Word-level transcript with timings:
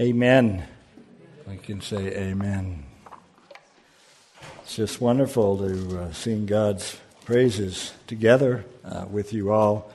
Amen. 0.00 0.66
We 1.46 1.58
can 1.58 1.82
say 1.82 1.98
amen. 1.98 2.84
It's 4.62 4.74
just 4.74 4.98
wonderful 4.98 5.58
to 5.58 6.00
uh, 6.00 6.12
sing 6.14 6.46
God's 6.46 6.96
praises 7.26 7.92
together 8.06 8.64
uh, 8.82 9.04
with 9.10 9.34
you 9.34 9.52
all. 9.52 9.92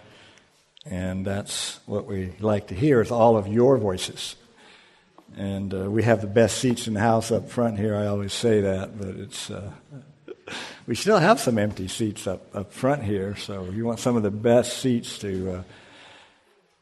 And 0.86 1.26
that's 1.26 1.80
what 1.88 2.06
we 2.06 2.34
like 2.40 2.68
to 2.68 2.76
hear 2.76 3.02
is 3.02 3.10
all 3.10 3.36
of 3.36 3.48
your 3.48 3.80
voices. 3.80 4.36
And 5.36 5.74
uh, 5.74 5.90
we 5.90 6.04
have 6.04 6.22
the 6.22 6.28
best 6.28 6.60
seats 6.60 6.88
in 6.88 6.94
the 6.94 7.00
house 7.00 7.32
up 7.32 7.50
front 7.50 7.80
here. 7.80 7.96
I 7.96 8.06
always 8.06 8.32
say 8.32 8.62
that, 8.62 9.00
but 9.00 9.08
it's 9.08 9.50
uh, 9.50 9.72
we 10.86 10.94
still 10.94 11.18
have 11.18 11.40
some 11.40 11.58
empty 11.58 11.88
seats 11.88 12.28
up, 12.28 12.56
up 12.56 12.72
front 12.72 13.04
here. 13.04 13.36
So 13.38 13.66
if 13.66 13.74
you 13.74 13.86
want 13.86 14.00
some 14.00 14.16
of 14.16 14.22
the 14.22 14.30
best 14.30 14.78
seats 14.78 15.18
to 15.20 15.52
uh, 15.52 15.64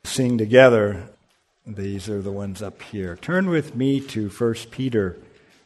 sing 0.03 0.37
together, 0.37 1.07
these 1.65 2.09
are 2.09 2.21
the 2.21 2.31
ones 2.31 2.61
up 2.61 2.81
here. 2.81 3.15
Turn 3.15 3.49
with 3.49 3.73
me 3.73 4.01
to 4.01 4.27
1 4.27 4.53
Peter 4.69 5.17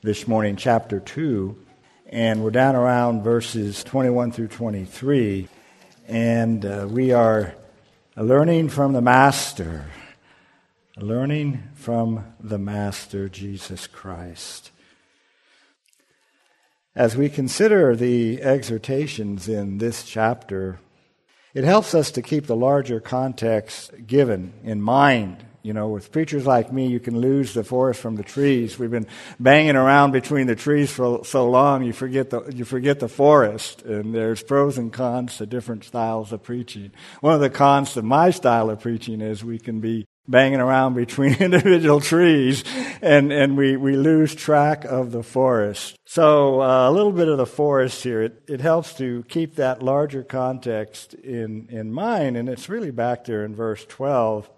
this 0.04 0.28
morning, 0.28 0.56
chapter 0.56 1.00
2, 1.00 1.58
and 2.10 2.44
we're 2.44 2.52
down 2.52 2.76
around 2.76 3.24
verses 3.24 3.84
21 3.84 4.32
through 4.32 4.50
23. 4.50 5.48
And 6.08 6.64
uh, 6.64 6.88
we 6.88 7.14
are 7.14 7.56
learning 8.16 8.70
from 8.70 8.94
the 8.94 9.02
Master, 9.02 9.86
learning 10.98 11.64
from 11.74 12.32
the 12.40 12.60
Master, 12.60 13.28
Jesus 13.28 13.88
Christ. 13.88 14.70
As 16.96 17.18
we 17.18 17.28
consider 17.28 17.96
the 17.96 18.40
exhortations 18.44 19.50
in 19.50 19.80
this 19.80 20.04
chapter, 20.04 20.80
it 21.56 21.64
helps 21.64 21.96
us 21.96 22.12
to 22.12 22.22
keep 22.22 22.46
the 22.46 22.56
larger 22.56 23.00
context 23.00 24.06
given 24.06 24.54
in 24.64 24.80
mind 24.80 25.47
you 25.64 25.74
know, 25.74 25.90
with 25.90 26.12
preachers 26.12 26.46
like 26.46 26.72
me, 26.72 26.88
you 26.88 27.00
can 27.00 27.20
lose 27.20 27.54
the 27.54 27.64
forest 27.64 28.00
from 28.00 28.16
the 28.16 28.24
trees. 28.24 28.80
We've 28.80 28.92
been 28.92 29.08
banging 29.40 29.76
around 29.76 30.12
between 30.12 30.48
the 30.48 30.56
trees 30.56 30.92
for 30.92 31.26
so 31.26 31.50
long, 31.50 31.84
you 31.84 31.94
forget 31.94 32.30
the, 32.30 32.44
you 32.54 32.66
forget 32.66 33.00
the 33.00 33.10
forest. 33.10 33.82
And 33.82 34.14
there's 34.14 34.42
pros 34.44 34.78
and 34.78 34.94
cons 34.94 35.38
to 35.38 35.46
different 35.46 35.84
styles 35.84 36.32
of 36.32 36.44
preaching. 36.44 36.92
One 37.22 37.34
of 37.34 37.42
the 37.42 37.50
cons 37.50 37.94
to 37.94 38.02
my 38.02 38.30
style 38.30 38.70
of 38.70 38.80
preaching 38.80 39.22
is 39.22 39.44
we 39.44 39.60
can 39.60 39.80
be 39.80 40.06
banging 40.28 40.60
around 40.60 40.94
between 40.94 41.34
individual 41.40 42.02
trees 42.02 42.64
and, 43.02 43.32
and 43.32 43.58
we, 43.58 43.78
we 43.78 43.96
lose 43.96 44.36
track 44.36 44.84
of 44.86 45.12
the 45.12 45.24
forest. 45.24 45.96
So 46.06 46.62
uh, 46.62 46.90
a 46.90 46.92
little 46.92 47.12
bit 47.12 47.28
of 47.28 47.38
the 47.38 47.46
forest 47.46 48.04
here, 48.04 48.22
it, 48.22 48.44
it 48.48 48.62
helps 48.62 48.94
to 48.96 49.24
keep 49.28 49.56
that 49.56 49.82
larger 49.82 50.24
context 50.24 51.14
in, 51.14 51.68
in 51.70 51.92
mind. 51.92 52.38
And 52.38 52.50
it's 52.50 52.70
really 52.70 52.92
back 52.92 53.26
there 53.26 53.46
in 53.46 53.56
verse 53.56 53.86
12 53.86 54.50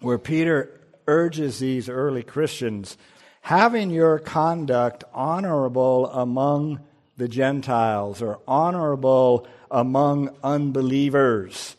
where 0.00 0.18
Peter 0.18 0.80
urges 1.06 1.58
these 1.58 1.88
early 1.88 2.22
Christians 2.22 2.96
having 3.42 3.90
your 3.90 4.18
conduct 4.18 5.04
honorable 5.14 6.06
among 6.06 6.80
the 7.16 7.28
Gentiles 7.28 8.20
or 8.20 8.40
honorable 8.46 9.46
among 9.70 10.34
unbelievers, 10.42 11.76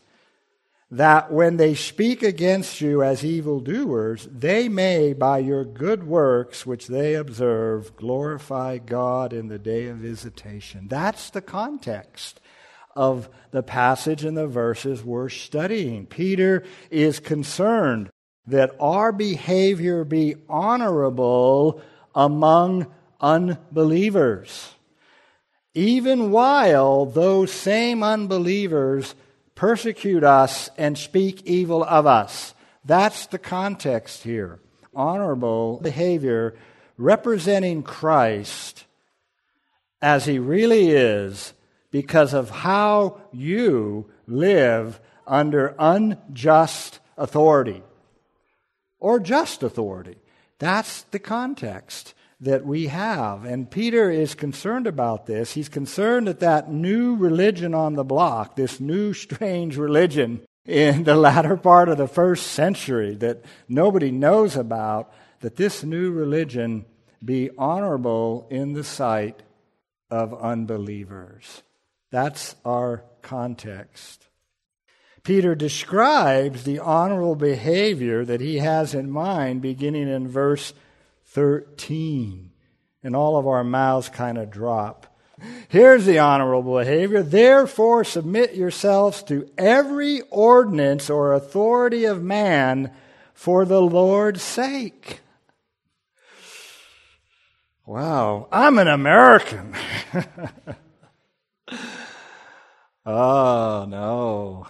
that 0.90 1.30
when 1.30 1.58
they 1.58 1.76
speak 1.76 2.24
against 2.24 2.80
you 2.80 3.04
as 3.04 3.26
evildoers, 3.26 4.30
they 4.32 4.70
may, 4.70 5.12
by 5.12 5.40
your 5.40 5.66
good 5.66 6.06
works 6.06 6.66
which 6.66 6.88
they 6.88 7.16
observe, 7.16 7.98
glorify 7.98 8.78
God 8.78 9.34
in 9.34 9.50
the 9.50 9.60
day 9.60 9.88
of 9.88 9.98
visitation. 9.98 10.88
That's 10.88 11.30
the 11.30 11.42
context 11.42 12.40
of 12.98 13.30
the 13.52 13.62
passage 13.62 14.26
and 14.26 14.36
the 14.36 14.48
verses 14.48 15.04
we're 15.04 15.30
studying. 15.30 16.08
Peter 16.08 16.64
is 16.90 17.20
concerned 17.20 18.10
that 18.48 18.76
our 18.80 19.12
behavior 19.12 20.04
be 20.04 20.36
honorable 20.50 21.82
among 22.16 22.88
unbelievers, 23.22 24.74
even 25.76 26.32
while 26.32 27.06
those 27.06 27.52
same 27.52 28.02
unbelievers 28.02 29.14
persecute 29.54 30.24
us 30.24 30.70
and 30.78 30.98
speak 30.98 31.44
evil 31.46 31.84
of 31.84 32.08
us. 32.08 32.56
That's 32.84 33.28
the 33.28 33.38
context 33.40 34.24
here. 34.24 34.60
Honorable 34.96 35.80
behavior 35.82 36.56
representing 36.98 37.84
Christ 37.84 38.86
as 40.02 40.26
he 40.26 40.40
really 40.40 40.90
is 40.90 41.54
because 41.92 42.34
of 42.34 42.50
how 42.50 43.22
you 43.32 44.10
live 44.28 45.00
under 45.26 45.76
unjust 45.80 47.00
authority 47.18 47.84
or 49.00 49.20
just 49.20 49.64
authority. 49.64 50.18
That's 50.60 51.04
the 51.04 51.20
context 51.20 52.14
that 52.40 52.66
we 52.66 52.88
have. 52.88 53.46
And 53.46 53.70
Peter 53.70 54.12
is 54.12 54.36
concerned 54.36 54.88
about 54.88 55.26
this. 55.26 55.54
He's 55.54 55.70
concerned 55.70 56.28
that 56.28 56.40
that 56.42 56.72
new 56.72 57.16
religion 57.16 57.74
on 57.74 57.94
the 57.94 58.04
block, 58.04 58.56
this 58.56 58.80
new 58.80 59.14
strange 59.26 59.78
religion 59.78 60.42
in 60.66 61.06
the 61.06 61.16
latter 61.16 61.56
part 61.56 61.90
of 61.90 61.98
the 61.98 62.08
first 62.08 62.48
century 62.48 63.16
that 63.16 63.44
nobody 63.70 64.12
knows 64.12 64.56
about, 64.56 65.12
that 65.40 65.56
this 65.56 65.84
new 65.84 66.12
religion 66.12 66.86
be 67.24 67.50
honorable 67.58 68.48
in 68.50 68.74
the 68.74 68.84
sight 68.84 69.42
of 70.12 70.34
unbelievers. 70.34 71.64
That's 72.12 72.56
our 72.64 73.04
context. 73.22 74.28
Peter 75.24 75.56
describes 75.56 76.64
the 76.64 76.80
honorable 76.80 77.36
behavior 77.36 78.24
that 78.24 78.40
he 78.40 78.60
has 78.60 78.94
in 78.94 79.12
mind 79.12 79.62
beginning 79.62 80.08
in 80.08 80.28
verse 80.28 80.74
13. 81.26 82.52
And 83.04 83.16
all 83.16 83.38
of 83.38 83.46
our 83.46 83.64
mouths 83.64 84.08
kind 84.08 84.38
of 84.38 84.50
drop. 84.50 85.18
Here's 85.68 86.06
the 86.06 86.20
honorable 86.20 86.78
behavior. 86.80 87.22
Therefore, 87.22 88.04
submit 88.04 88.56
yourselves 88.56 89.22
to 89.24 89.50
every 89.58 90.22
ordinance 90.32 91.10
or 91.10 91.34
authority 91.34 92.06
of 92.06 92.24
man 92.24 92.92
for 93.34 93.66
the 93.66 93.82
Lord's 93.82 94.42
sake. 94.42 95.20
Wow, 97.86 98.48
I'm 98.52 98.80
an 98.80 98.88
American. 98.88 99.76
oh, 103.08 103.86
no. 103.90 104.68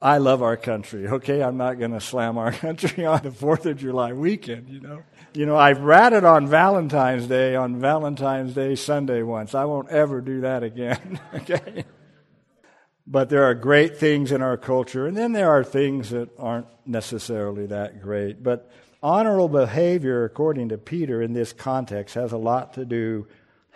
I 0.00 0.18
love 0.18 0.42
our 0.42 0.56
country, 0.56 1.08
okay? 1.08 1.42
I'm 1.42 1.56
not 1.56 1.78
going 1.78 1.92
to 1.92 2.00
slam 2.00 2.36
our 2.36 2.52
country 2.66 3.06
on 3.06 3.22
the 3.22 3.30
4th 3.30 3.64
of 3.66 3.78
July 3.78 4.12
weekend, 4.12 4.68
you 4.68 4.80
know? 4.80 5.02
You 5.32 5.46
know, 5.46 5.56
I've 5.56 5.80
ratted 5.80 6.24
on 6.24 6.46
Valentine's 6.46 7.26
Day 7.26 7.56
on 7.56 7.80
Valentine's 7.80 8.54
Day 8.54 8.74
Sunday 8.74 9.22
once. 9.22 9.54
I 9.54 9.64
won't 9.64 9.88
ever 9.88 10.20
do 10.20 10.42
that 10.42 10.62
again, 10.62 11.20
okay? 11.34 11.84
But 13.06 13.30
there 13.30 13.44
are 13.44 13.54
great 13.54 13.96
things 13.96 14.32
in 14.32 14.42
our 14.42 14.56
culture, 14.56 15.06
and 15.06 15.16
then 15.16 15.32
there 15.32 15.50
are 15.50 15.62
things 15.62 16.10
that 16.10 16.28
aren't 16.38 16.66
necessarily 16.84 17.66
that 17.66 18.02
great. 18.02 18.42
But 18.42 18.70
honorable 19.02 19.48
behavior, 19.48 20.24
according 20.24 20.70
to 20.70 20.78
Peter, 20.78 21.22
in 21.22 21.32
this 21.32 21.52
context, 21.52 22.16
has 22.16 22.32
a 22.32 22.38
lot 22.38 22.74
to 22.74 22.84
do 22.84 23.26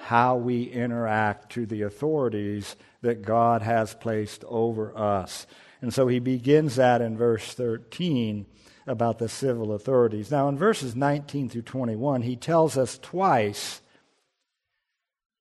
how 0.00 0.34
we 0.34 0.65
interact 0.65 1.53
to 1.53 1.66
the 1.66 1.83
authorities 1.83 2.75
that 3.03 3.22
God 3.22 3.62
has 3.62 3.94
placed 3.94 4.44
over 4.44 4.97
us. 4.97 5.47
And 5.83 5.93
so 5.93 6.09
he 6.09 6.19
begins 6.19 6.77
that 6.77 7.00
in 7.03 7.16
verse 7.16 7.53
13 7.53 8.47
about 8.87 9.19
the 9.19 9.28
civil 9.28 9.72
authorities. 9.72 10.31
Now, 10.31 10.49
in 10.49 10.56
verses 10.56 10.97
19 10.97 11.50
through 11.50 11.62
21, 11.62 12.22
he 12.22 12.34
tells 12.34 12.77
us 12.78 12.99
twice 12.99 13.83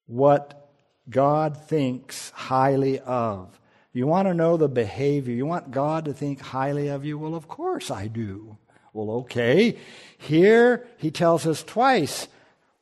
what 0.07 0.69
God 1.09 1.57
thinks 1.57 2.31
highly 2.31 2.99
of. 2.99 3.59
You 3.93 4.07
want 4.07 4.27
to 4.27 4.33
know 4.33 4.57
the 4.57 4.67
behavior? 4.67 5.33
You 5.33 5.45
want 5.45 5.71
God 5.71 6.05
to 6.05 6.13
think 6.13 6.41
highly 6.41 6.89
of 6.89 7.05
you? 7.05 7.17
Well, 7.17 7.33
of 7.33 7.47
course 7.47 7.89
I 7.89 8.07
do. 8.07 8.57
Well, 8.93 9.09
okay. 9.21 9.77
Here 10.17 10.85
he 10.97 11.11
tells 11.11 11.47
us 11.47 11.63
twice 11.63 12.27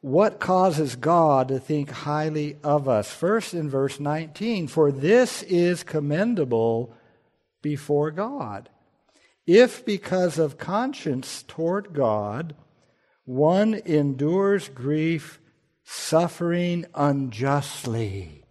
what 0.02 0.40
causes 0.40 0.96
God 0.96 1.48
to 1.48 1.60
think 1.60 1.90
highly 1.90 2.58
of 2.64 2.88
us. 2.88 3.12
First 3.12 3.54
in 3.54 3.70
verse 3.70 4.00
19, 4.00 4.68
for 4.68 4.92
this 4.92 5.44
is 5.44 5.84
commendable 5.84 6.94
before 7.62 8.12
God. 8.12 8.70
If 9.46 9.86
because 9.86 10.38
of 10.38 10.58
conscience 10.58 11.44
toward 11.48 11.94
God, 11.94 12.56
one 13.26 13.74
endures 13.86 14.70
grief, 14.70 15.40
suffering 15.84 16.86
unjustly, 16.94 18.44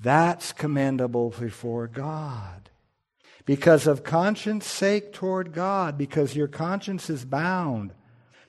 that's 0.00 0.52
commendable 0.52 1.30
before 1.38 1.86
God. 1.86 2.70
Because 3.44 3.86
of 3.88 4.04
conscience 4.04 4.66
sake 4.66 5.12
toward 5.12 5.52
God, 5.52 5.98
because 5.98 6.36
your 6.36 6.48
conscience 6.48 7.10
is 7.10 7.24
bound 7.24 7.92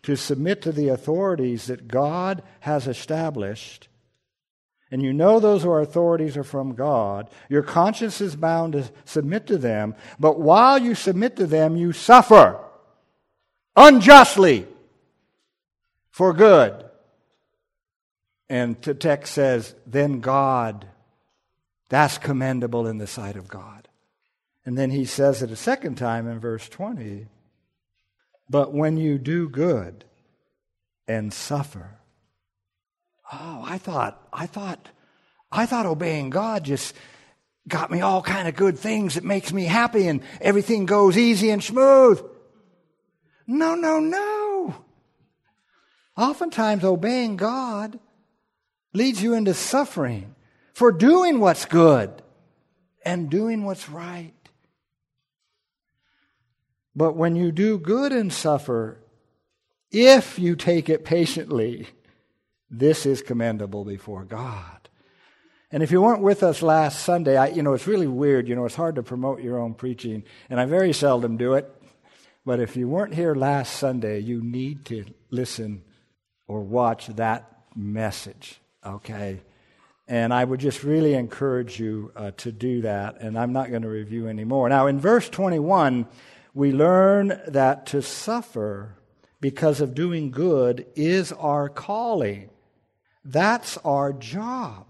to 0.03 0.15
submit 0.15 0.61
to 0.61 0.71
the 0.71 0.89
authorities 0.89 1.67
that 1.67 1.87
God 1.87 2.43
has 2.61 2.87
established, 2.87 3.87
and 4.91 5.01
you 5.01 5.11
know 5.13 5.39
those 5.39 5.65
are 5.65 5.79
authorities 5.79 6.37
are 6.37 6.43
from 6.43 6.75
God, 6.75 7.29
your 7.49 7.63
conscience 7.63 8.21
is 8.21 8.35
bound 8.35 8.73
to 8.73 8.91
submit 9.05 9.47
to 9.47 9.57
them, 9.57 9.95
but 10.19 10.39
while 10.39 10.77
you 10.77 10.93
submit 10.93 11.35
to 11.37 11.47
them, 11.47 11.75
you 11.75 11.91
suffer 11.93 12.59
unjustly. 13.75 14.67
for 16.11 16.31
good. 16.31 16.85
And 18.47 18.79
the 18.83 18.93
text 18.93 19.33
says, 19.33 19.73
then 19.87 20.19
God. 20.19 20.85
That's 21.89 22.19
commendable 22.19 22.87
in 22.87 22.99
the 22.99 23.07
sight 23.07 23.35
of 23.35 23.47
God. 23.47 23.87
And 24.65 24.77
then 24.77 24.91
he 24.91 25.05
says 25.05 25.41
it 25.41 25.51
a 25.51 25.55
second 25.55 25.95
time 25.95 26.27
in 26.27 26.39
verse 26.39 26.69
20. 26.69 27.27
But 28.53 28.71
when 28.71 28.97
you 28.97 29.17
do 29.17 29.49
good 29.49 30.05
and 31.07 31.33
suffer, 31.33 31.97
oh, 33.31 33.63
I 33.65 33.79
thought, 33.79 34.27
I 34.31 34.45
thought, 34.45 34.89
I 35.51 35.65
thought 35.65 35.87
obeying 35.87 36.29
God 36.29 36.63
just 36.63 36.93
got 37.67 37.89
me 37.89 38.01
all 38.01 38.21
kind 38.21 38.47
of 38.47 38.55
good 38.55 38.77
things 38.77 39.15
that 39.15 39.23
makes 39.23 39.51
me 39.51 39.65
happy 39.65 40.07
and 40.07 40.21
everything 40.39 40.85
goes 40.85 41.17
easy 41.17 41.49
and 41.49 41.63
smooth. 41.63 42.23
No, 43.47 43.73
no, 43.73 43.99
no. 43.99 44.75
Oftentimes 46.15 46.83
obeying 46.83 47.37
God 47.37 47.99
leads 48.93 49.19
you 49.19 49.33
into 49.33 49.55
suffering 49.55 50.35
for 50.75 50.91
doing 50.91 51.39
what's 51.39 51.65
good 51.65 52.21
and 53.03 53.31
doing 53.31 53.63
what's 53.63 53.89
right. 53.89 54.42
But 56.95 57.15
when 57.15 57.35
you 57.35 57.51
do 57.51 57.77
good 57.77 58.11
and 58.11 58.31
suffer, 58.31 58.99
if 59.91 60.37
you 60.37 60.55
take 60.55 60.89
it 60.89 61.05
patiently, 61.05 61.87
this 62.69 63.05
is 63.05 63.21
commendable 63.21 63.85
before 63.85 64.25
God. 64.25 64.89
And 65.71 65.81
if 65.81 65.91
you 65.91 66.01
weren't 66.01 66.21
with 66.21 66.43
us 66.43 66.61
last 66.61 67.03
Sunday, 67.03 67.35
I, 67.35 67.47
you 67.47 67.63
know, 67.63 67.73
it's 67.73 67.87
really 67.87 68.07
weird. 68.07 68.47
You 68.47 68.55
know, 68.55 68.65
it's 68.65 68.75
hard 68.75 68.95
to 68.95 69.03
promote 69.03 69.41
your 69.41 69.59
own 69.59 69.73
preaching, 69.73 70.23
and 70.49 70.59
I 70.59 70.65
very 70.65 70.93
seldom 70.93 71.37
do 71.37 71.53
it. 71.53 71.67
But 72.45 72.59
if 72.59 72.75
you 72.75 72.87
weren't 72.87 73.15
here 73.15 73.33
last 73.33 73.77
Sunday, 73.77 74.19
you 74.19 74.43
need 74.43 74.85
to 74.85 75.05
listen 75.31 75.83
or 76.47 76.61
watch 76.61 77.07
that 77.07 77.49
message, 77.75 78.59
okay? 78.85 79.41
And 80.07 80.33
I 80.33 80.43
would 80.43 80.59
just 80.59 80.83
really 80.83 81.13
encourage 81.13 81.79
you 81.79 82.11
uh, 82.15 82.31
to 82.37 82.51
do 82.51 82.81
that, 82.81 83.21
and 83.21 83.37
I'm 83.37 83.53
not 83.53 83.69
going 83.69 83.83
to 83.83 83.89
review 83.89 84.27
anymore. 84.27 84.69
Now, 84.69 84.87
in 84.87 84.99
verse 84.99 85.29
21, 85.29 86.05
we 86.53 86.71
learn 86.71 87.41
that 87.47 87.87
to 87.87 88.01
suffer 88.01 88.95
because 89.41 89.81
of 89.81 89.95
doing 89.95 90.31
good 90.31 90.85
is 90.95 91.31
our 91.33 91.67
calling. 91.67 92.49
That's 93.25 93.77
our 93.77 94.13
job. 94.13 94.85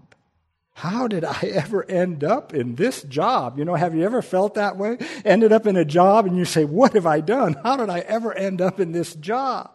How 0.74 1.08
did 1.08 1.24
I 1.24 1.40
ever 1.42 1.88
end 1.88 2.22
up 2.22 2.52
in 2.52 2.74
this 2.74 3.02
job? 3.02 3.58
You 3.58 3.64
know, 3.64 3.74
have 3.74 3.94
you 3.94 4.04
ever 4.04 4.22
felt 4.22 4.54
that 4.54 4.76
way? 4.76 4.98
Ended 5.24 5.52
up 5.52 5.66
in 5.66 5.76
a 5.76 5.84
job 5.84 6.26
and 6.26 6.36
you 6.36 6.44
say, 6.44 6.64
What 6.64 6.92
have 6.92 7.06
I 7.06 7.20
done? 7.20 7.56
How 7.62 7.76
did 7.76 7.90
I 7.90 8.00
ever 8.00 8.34
end 8.34 8.60
up 8.60 8.80
in 8.80 8.92
this 8.92 9.14
job? 9.14 9.70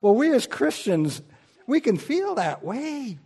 Well, 0.00 0.14
we 0.14 0.32
as 0.34 0.46
Christians, 0.46 1.22
we 1.66 1.80
can 1.80 1.96
feel 1.96 2.34
that 2.34 2.62
way. 2.62 3.18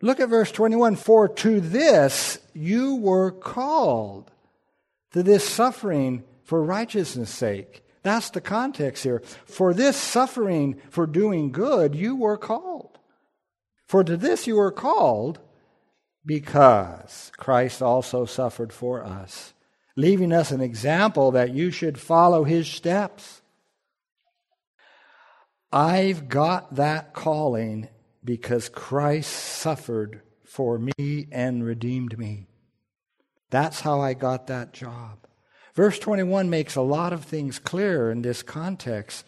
Look 0.00 0.20
at 0.20 0.28
verse 0.28 0.52
21 0.52 0.96
For 0.96 1.28
to 1.28 1.60
this 1.60 2.38
you 2.54 2.96
were 2.96 3.32
called 3.32 4.30
to 5.16 5.22
this 5.22 5.48
suffering 5.48 6.22
for 6.44 6.62
righteousness' 6.62 7.30
sake. 7.30 7.82
That's 8.02 8.28
the 8.28 8.40
context 8.42 9.02
here. 9.02 9.22
For 9.46 9.72
this 9.72 9.96
suffering 9.96 10.78
for 10.90 11.06
doing 11.06 11.52
good, 11.52 11.94
you 11.94 12.16
were 12.16 12.36
called. 12.36 12.98
For 13.86 14.04
to 14.04 14.18
this 14.18 14.46
you 14.46 14.56
were 14.56 14.70
called 14.70 15.40
because 16.26 17.32
Christ 17.38 17.80
also 17.80 18.26
suffered 18.26 18.74
for 18.74 19.02
us, 19.02 19.54
leaving 19.96 20.34
us 20.34 20.50
an 20.50 20.60
example 20.60 21.30
that 21.30 21.54
you 21.54 21.70
should 21.70 21.98
follow 21.98 22.44
his 22.44 22.68
steps. 22.68 23.40
I've 25.72 26.28
got 26.28 26.74
that 26.74 27.14
calling 27.14 27.88
because 28.22 28.68
Christ 28.68 29.32
suffered 29.32 30.20
for 30.44 30.78
me 30.78 31.28
and 31.32 31.64
redeemed 31.64 32.18
me. 32.18 32.48
That's 33.50 33.80
how 33.80 34.00
I 34.00 34.14
got 34.14 34.46
that 34.48 34.72
job. 34.72 35.26
Verse 35.74 35.98
21 35.98 36.48
makes 36.48 36.74
a 36.74 36.80
lot 36.80 37.12
of 37.12 37.24
things 37.24 37.58
clear 37.58 38.10
in 38.10 38.22
this 38.22 38.42
context. 38.42 39.24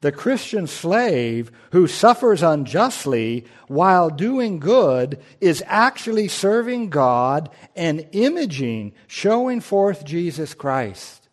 The 0.00 0.12
Christian 0.12 0.66
slave 0.66 1.50
who 1.72 1.86
suffers 1.86 2.42
unjustly 2.42 3.46
while 3.66 4.10
doing 4.10 4.58
good 4.58 5.22
is 5.40 5.62
actually 5.66 6.28
serving 6.28 6.90
God 6.90 7.50
and 7.74 8.06
imaging, 8.12 8.92
showing 9.06 9.60
forth 9.60 10.04
Jesus 10.04 10.54
Christ. 10.54 11.28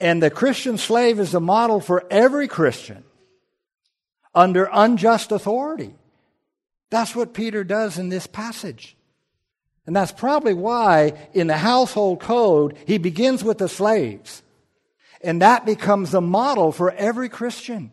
And 0.00 0.22
the 0.22 0.30
Christian 0.30 0.78
slave 0.78 1.18
is 1.18 1.32
the 1.32 1.40
model 1.40 1.80
for 1.80 2.04
every 2.10 2.46
Christian 2.46 3.04
under 4.34 4.68
unjust 4.72 5.32
authority. 5.32 5.94
That's 6.90 7.16
what 7.16 7.34
Peter 7.34 7.64
does 7.64 7.98
in 7.98 8.08
this 8.10 8.26
passage. 8.26 8.96
And 9.86 9.94
that's 9.94 10.12
probably 10.12 10.54
why 10.54 11.12
in 11.34 11.46
the 11.46 11.58
household 11.58 12.20
code, 12.20 12.76
he 12.86 12.98
begins 12.98 13.44
with 13.44 13.58
the 13.58 13.68
slaves. 13.68 14.42
And 15.22 15.42
that 15.42 15.66
becomes 15.66 16.10
the 16.10 16.20
model 16.20 16.72
for 16.72 16.90
every 16.92 17.28
Christian. 17.28 17.90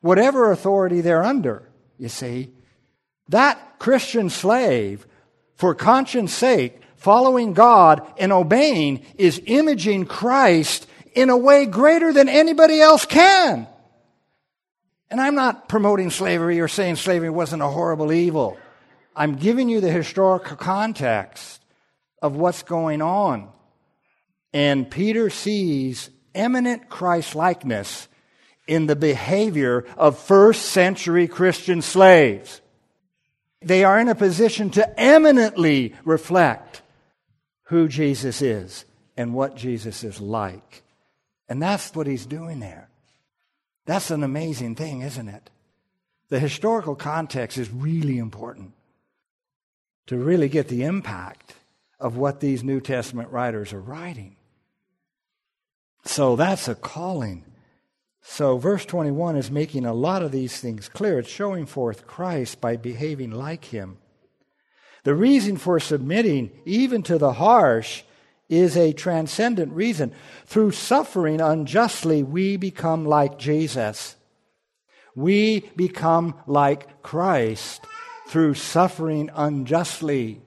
Whatever 0.00 0.50
authority 0.50 1.00
they're 1.00 1.22
under, 1.22 1.68
you 1.98 2.08
see. 2.08 2.50
That 3.28 3.78
Christian 3.78 4.30
slave, 4.30 5.06
for 5.54 5.74
conscience 5.74 6.32
sake, 6.32 6.80
following 6.96 7.52
God 7.52 8.06
and 8.18 8.32
obeying, 8.32 9.04
is 9.16 9.40
imaging 9.46 10.06
Christ 10.06 10.86
in 11.14 11.28
a 11.28 11.36
way 11.36 11.66
greater 11.66 12.12
than 12.12 12.28
anybody 12.28 12.80
else 12.80 13.04
can. 13.04 13.66
And 15.10 15.20
I'm 15.20 15.34
not 15.34 15.68
promoting 15.68 16.10
slavery 16.10 16.60
or 16.60 16.68
saying 16.68 16.96
slavery 16.96 17.30
wasn't 17.30 17.62
a 17.62 17.66
horrible 17.66 18.12
evil. 18.12 18.56
I'm 19.20 19.34
giving 19.34 19.68
you 19.68 19.82
the 19.82 19.90
historical 19.90 20.56
context 20.56 21.62
of 22.22 22.36
what's 22.36 22.62
going 22.62 23.02
on. 23.02 23.50
And 24.54 24.90
Peter 24.90 25.28
sees 25.28 26.08
eminent 26.34 26.88
Christ 26.88 27.34
likeness 27.34 28.08
in 28.66 28.86
the 28.86 28.96
behavior 28.96 29.84
of 29.98 30.18
first 30.18 30.70
century 30.70 31.28
Christian 31.28 31.82
slaves. 31.82 32.62
They 33.60 33.84
are 33.84 34.00
in 34.00 34.08
a 34.08 34.14
position 34.14 34.70
to 34.70 34.98
eminently 34.98 35.94
reflect 36.06 36.80
who 37.64 37.88
Jesus 37.88 38.40
is 38.40 38.86
and 39.18 39.34
what 39.34 39.54
Jesus 39.54 40.02
is 40.02 40.18
like. 40.18 40.82
And 41.46 41.60
that's 41.60 41.94
what 41.94 42.06
he's 42.06 42.24
doing 42.24 42.60
there. 42.60 42.88
That's 43.84 44.10
an 44.10 44.22
amazing 44.22 44.76
thing, 44.76 45.02
isn't 45.02 45.28
it? 45.28 45.50
The 46.30 46.38
historical 46.38 46.94
context 46.94 47.58
is 47.58 47.70
really 47.70 48.16
important 48.16 48.72
to 50.10 50.18
really 50.18 50.48
get 50.48 50.66
the 50.66 50.82
impact 50.82 51.54
of 52.00 52.16
what 52.16 52.40
these 52.40 52.64
New 52.64 52.80
Testament 52.80 53.30
writers 53.30 53.72
are 53.72 53.80
writing. 53.80 54.34
So 56.04 56.34
that's 56.34 56.66
a 56.66 56.74
calling. 56.74 57.44
So, 58.20 58.58
verse 58.58 58.84
21 58.84 59.36
is 59.36 59.52
making 59.52 59.86
a 59.86 59.94
lot 59.94 60.22
of 60.22 60.32
these 60.32 60.58
things 60.58 60.88
clear. 60.88 61.20
It's 61.20 61.28
showing 61.28 61.64
forth 61.64 62.08
Christ 62.08 62.60
by 62.60 62.74
behaving 62.76 63.30
like 63.30 63.66
him. 63.66 63.98
The 65.04 65.14
reason 65.14 65.56
for 65.56 65.78
submitting, 65.78 66.50
even 66.64 67.04
to 67.04 67.16
the 67.16 67.34
harsh, 67.34 68.02
is 68.48 68.76
a 68.76 68.92
transcendent 68.92 69.72
reason. 69.74 70.12
Through 70.44 70.72
suffering 70.72 71.40
unjustly, 71.40 72.24
we 72.24 72.56
become 72.56 73.06
like 73.06 73.38
Jesus. 73.38 74.16
We 75.14 75.70
become 75.76 76.34
like 76.48 77.00
Christ 77.04 77.86
through 78.30 78.54
suffering 78.54 79.28
unjustly. 79.34 80.40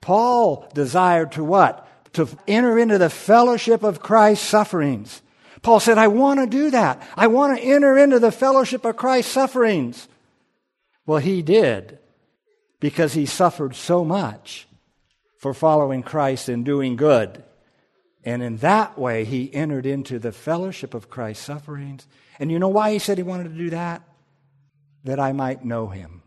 Paul 0.00 0.68
desired 0.72 1.32
to 1.32 1.42
what? 1.42 1.88
To 2.12 2.28
enter 2.46 2.78
into 2.78 2.96
the 2.96 3.10
fellowship 3.10 3.82
of 3.82 3.98
Christ's 3.98 4.46
sufferings. 4.46 5.20
Paul 5.62 5.80
said, 5.80 5.98
I 5.98 6.06
want 6.06 6.38
to 6.38 6.46
do 6.46 6.70
that. 6.70 7.02
I 7.16 7.26
want 7.26 7.58
to 7.58 7.64
enter 7.64 7.98
into 7.98 8.20
the 8.20 8.30
fellowship 8.30 8.84
of 8.84 8.96
Christ's 8.96 9.32
sufferings. 9.32 10.06
Well, 11.06 11.18
he 11.18 11.42
did 11.42 11.98
because 12.78 13.14
he 13.14 13.26
suffered 13.26 13.74
so 13.74 14.04
much 14.04 14.68
for 15.38 15.54
following 15.54 16.04
Christ 16.04 16.48
and 16.48 16.64
doing 16.64 16.94
good. 16.94 17.42
And 18.22 18.44
in 18.44 18.58
that 18.58 18.96
way, 18.96 19.24
he 19.24 19.52
entered 19.52 19.86
into 19.86 20.20
the 20.20 20.32
fellowship 20.32 20.94
of 20.94 21.10
Christ's 21.10 21.44
sufferings. 21.44 22.06
And 22.38 22.52
you 22.52 22.60
know 22.60 22.68
why 22.68 22.92
he 22.92 23.00
said 23.00 23.18
he 23.18 23.24
wanted 23.24 23.48
to 23.48 23.58
do 23.58 23.70
that? 23.70 24.02
That 25.02 25.18
I 25.18 25.32
might 25.32 25.64
know 25.64 25.88
him 25.88 26.22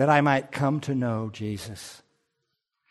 that 0.00 0.08
I 0.08 0.22
might 0.22 0.50
come 0.50 0.80
to 0.80 0.94
know 0.94 1.28
Jesus. 1.30 2.00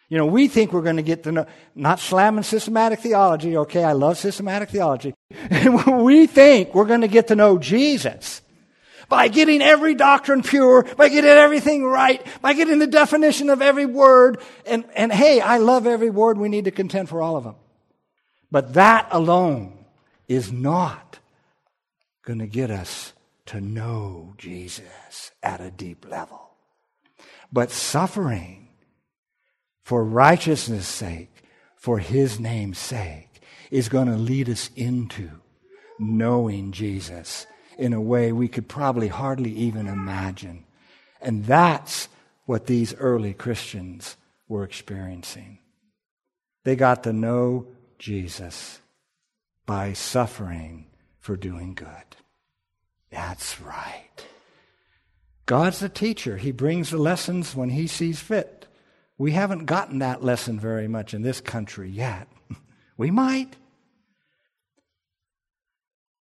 You 0.09 0.19
know, 0.19 0.27
we 0.27 0.47
think 0.47 0.71
we're 0.71 0.83
going 0.83 0.97
to 0.97 1.01
get 1.01 1.23
to 1.23 1.31
know, 1.31 1.47
not 1.73 1.99
slamming 1.99 2.43
systematic 2.43 2.99
theology, 2.99 3.57
okay? 3.57 3.83
I 3.83 3.93
love 3.93 4.19
systematic 4.19 4.69
theology. 4.69 5.15
we 5.87 6.27
think 6.27 6.75
we're 6.75 6.85
going 6.85 7.01
to 7.01 7.07
get 7.07 7.29
to 7.29 7.35
know 7.35 7.57
Jesus 7.57 8.43
by 9.07 9.27
getting 9.27 9.59
every 9.63 9.95
doctrine 9.95 10.43
pure, 10.43 10.83
by 10.83 11.09
getting 11.09 11.31
everything 11.31 11.83
right, 11.83 12.23
by 12.43 12.53
getting 12.53 12.77
the 12.77 12.85
definition 12.85 13.49
of 13.49 13.63
every 13.63 13.87
word. 13.87 14.39
And, 14.67 14.85
and 14.95 15.11
hey, 15.11 15.41
I 15.41 15.57
love 15.57 15.87
every 15.87 16.11
word. 16.11 16.37
We 16.37 16.47
need 16.47 16.65
to 16.65 16.71
contend 16.71 17.09
for 17.09 17.23
all 17.23 17.37
of 17.37 17.43
them. 17.43 17.55
But 18.51 18.75
that 18.75 19.07
alone 19.09 19.83
is 20.27 20.51
not 20.51 21.17
going 22.21 22.37
to 22.37 22.45
get 22.45 22.69
us 22.69 23.13
to 23.47 23.59
know 23.59 24.35
Jesus 24.37 25.31
at 25.41 25.59
a 25.59 25.71
deep 25.71 26.07
level. 26.07 26.48
But 27.51 27.71
suffering 27.71 28.67
for 29.83 30.03
righteousness' 30.03 30.87
sake, 30.87 31.43
for 31.75 31.99
his 31.99 32.39
name's 32.39 32.77
sake, 32.77 33.41
is 33.71 33.89
going 33.89 34.07
to 34.07 34.17
lead 34.17 34.49
us 34.49 34.69
into 34.75 35.29
knowing 35.97 36.71
Jesus 36.71 37.45
in 37.77 37.93
a 37.93 38.01
way 38.01 38.31
we 38.31 38.47
could 38.47 38.67
probably 38.67 39.07
hardly 39.07 39.51
even 39.51 39.87
imagine. 39.87 40.65
And 41.21 41.45
that's 41.45 42.07
what 42.45 42.65
these 42.65 42.93
early 42.95 43.33
Christians 43.33 44.17
were 44.47 44.63
experiencing. 44.63 45.59
They 46.63 46.75
got 46.75 47.03
to 47.03 47.13
know 47.13 47.67
Jesus 47.97 48.79
by 49.65 49.93
suffering 49.93 50.87
for 51.19 51.35
doing 51.37 51.73
good. 51.73 51.87
That's 53.11 53.61
right. 53.61 54.08
God's 55.49 55.79
the 55.79 55.89
teacher. 55.89 56.37
He 56.37 56.51
brings 56.51 56.91
the 56.91 56.99
lessons 56.99 57.55
when 57.55 57.71
He 57.71 57.87
sees 57.87 58.19
fit. 58.19 58.67
We 59.17 59.31
haven't 59.31 59.65
gotten 59.65 59.97
that 59.97 60.23
lesson 60.23 60.59
very 60.59 60.87
much 60.87 61.11
in 61.15 61.23
this 61.23 61.41
country 61.41 61.89
yet. 61.89 62.27
we 62.97 63.09
might. 63.09 63.55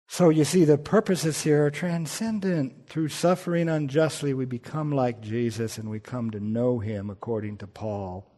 So 0.06 0.28
you 0.28 0.45
see, 0.45 0.64
the 0.64 0.78
purposes 0.78 1.42
here 1.42 1.66
are 1.66 1.73
transcendent. 1.73 2.88
Through 2.88 3.09
suffering 3.09 3.68
unjustly, 3.68 4.33
we 4.33 4.45
become 4.45 4.92
like 4.92 5.21
Jesus 5.23 5.76
and 5.76 5.90
we 5.90 5.99
come 5.99 6.30
to 6.30 6.38
know 6.38 6.78
Him 6.78 7.11
according 7.11 7.56
to 7.56 7.66
Paul. 7.66 8.30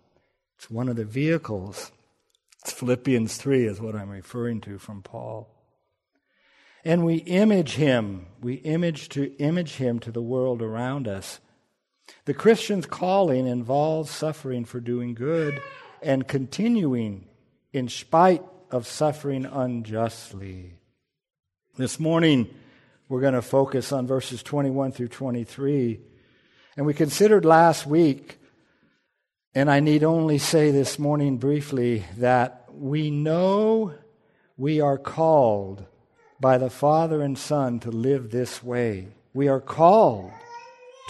It's 0.56 0.70
one 0.70 0.88
of 0.88 0.96
the 0.96 1.04
vehicles. 1.04 1.92
It's 2.62 2.72
Philippians 2.72 3.36
3 3.36 3.66
is 3.66 3.78
what 3.78 3.94
I'm 3.94 4.08
referring 4.08 4.62
to 4.62 4.78
from 4.78 5.02
Paul 5.02 5.57
and 6.88 7.04
we 7.04 7.16
image 7.16 7.74
him. 7.74 8.24
We 8.40 8.54
image 8.54 9.10
to 9.10 9.36
image 9.36 9.74
him 9.74 9.98
to 9.98 10.10
the 10.10 10.22
world 10.22 10.62
around 10.62 11.06
us. 11.06 11.38
The 12.24 12.32
Christian's 12.32 12.86
calling 12.86 13.46
involves 13.46 14.10
suffering 14.10 14.64
for 14.64 14.80
doing 14.80 15.12
good 15.12 15.60
and 16.00 16.26
continuing 16.26 17.28
in 17.74 17.88
spite 17.88 18.42
of 18.70 18.86
suffering 18.86 19.44
unjustly. 19.44 20.76
This 21.76 22.00
morning, 22.00 22.48
we're 23.10 23.20
going 23.20 23.34
to 23.34 23.42
focus 23.42 23.92
on 23.92 24.06
verses 24.06 24.42
21 24.42 24.92
through 24.92 25.08
23. 25.08 26.00
And 26.78 26.86
we 26.86 26.94
considered 26.94 27.44
last 27.44 27.86
week, 27.86 28.40
and 29.54 29.70
I 29.70 29.80
need 29.80 30.04
only 30.04 30.38
say 30.38 30.70
this 30.70 30.98
morning 30.98 31.36
briefly, 31.36 32.06
that 32.16 32.64
we 32.72 33.10
know 33.10 33.92
we 34.56 34.80
are 34.80 34.96
called 34.96 35.84
by 36.40 36.58
the 36.58 36.70
Father 36.70 37.22
and 37.22 37.38
Son 37.38 37.80
to 37.80 37.90
live 37.90 38.30
this 38.30 38.62
way. 38.62 39.08
We 39.34 39.48
are 39.48 39.60
called 39.60 40.32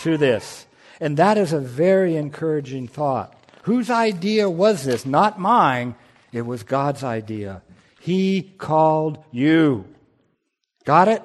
to 0.01 0.17
this. 0.17 0.67
And 1.01 1.17
that 1.17 1.39
is 1.39 1.53
a 1.53 1.61
very 1.61 2.17
encouraging 2.17 2.89
thought. 2.89 3.35
Whose 3.63 3.91
idea 3.91 4.49
was 4.49 4.85
this? 4.85 5.05
Not 5.05 5.39
mine. 5.39 5.95
It 6.33 6.43
was 6.43 6.63
God's 6.63 7.05
idea. 7.05 7.63
He 8.01 8.43
called 8.43 9.23
you. 9.31 9.85
Got 10.85 11.09
it? 11.09 11.23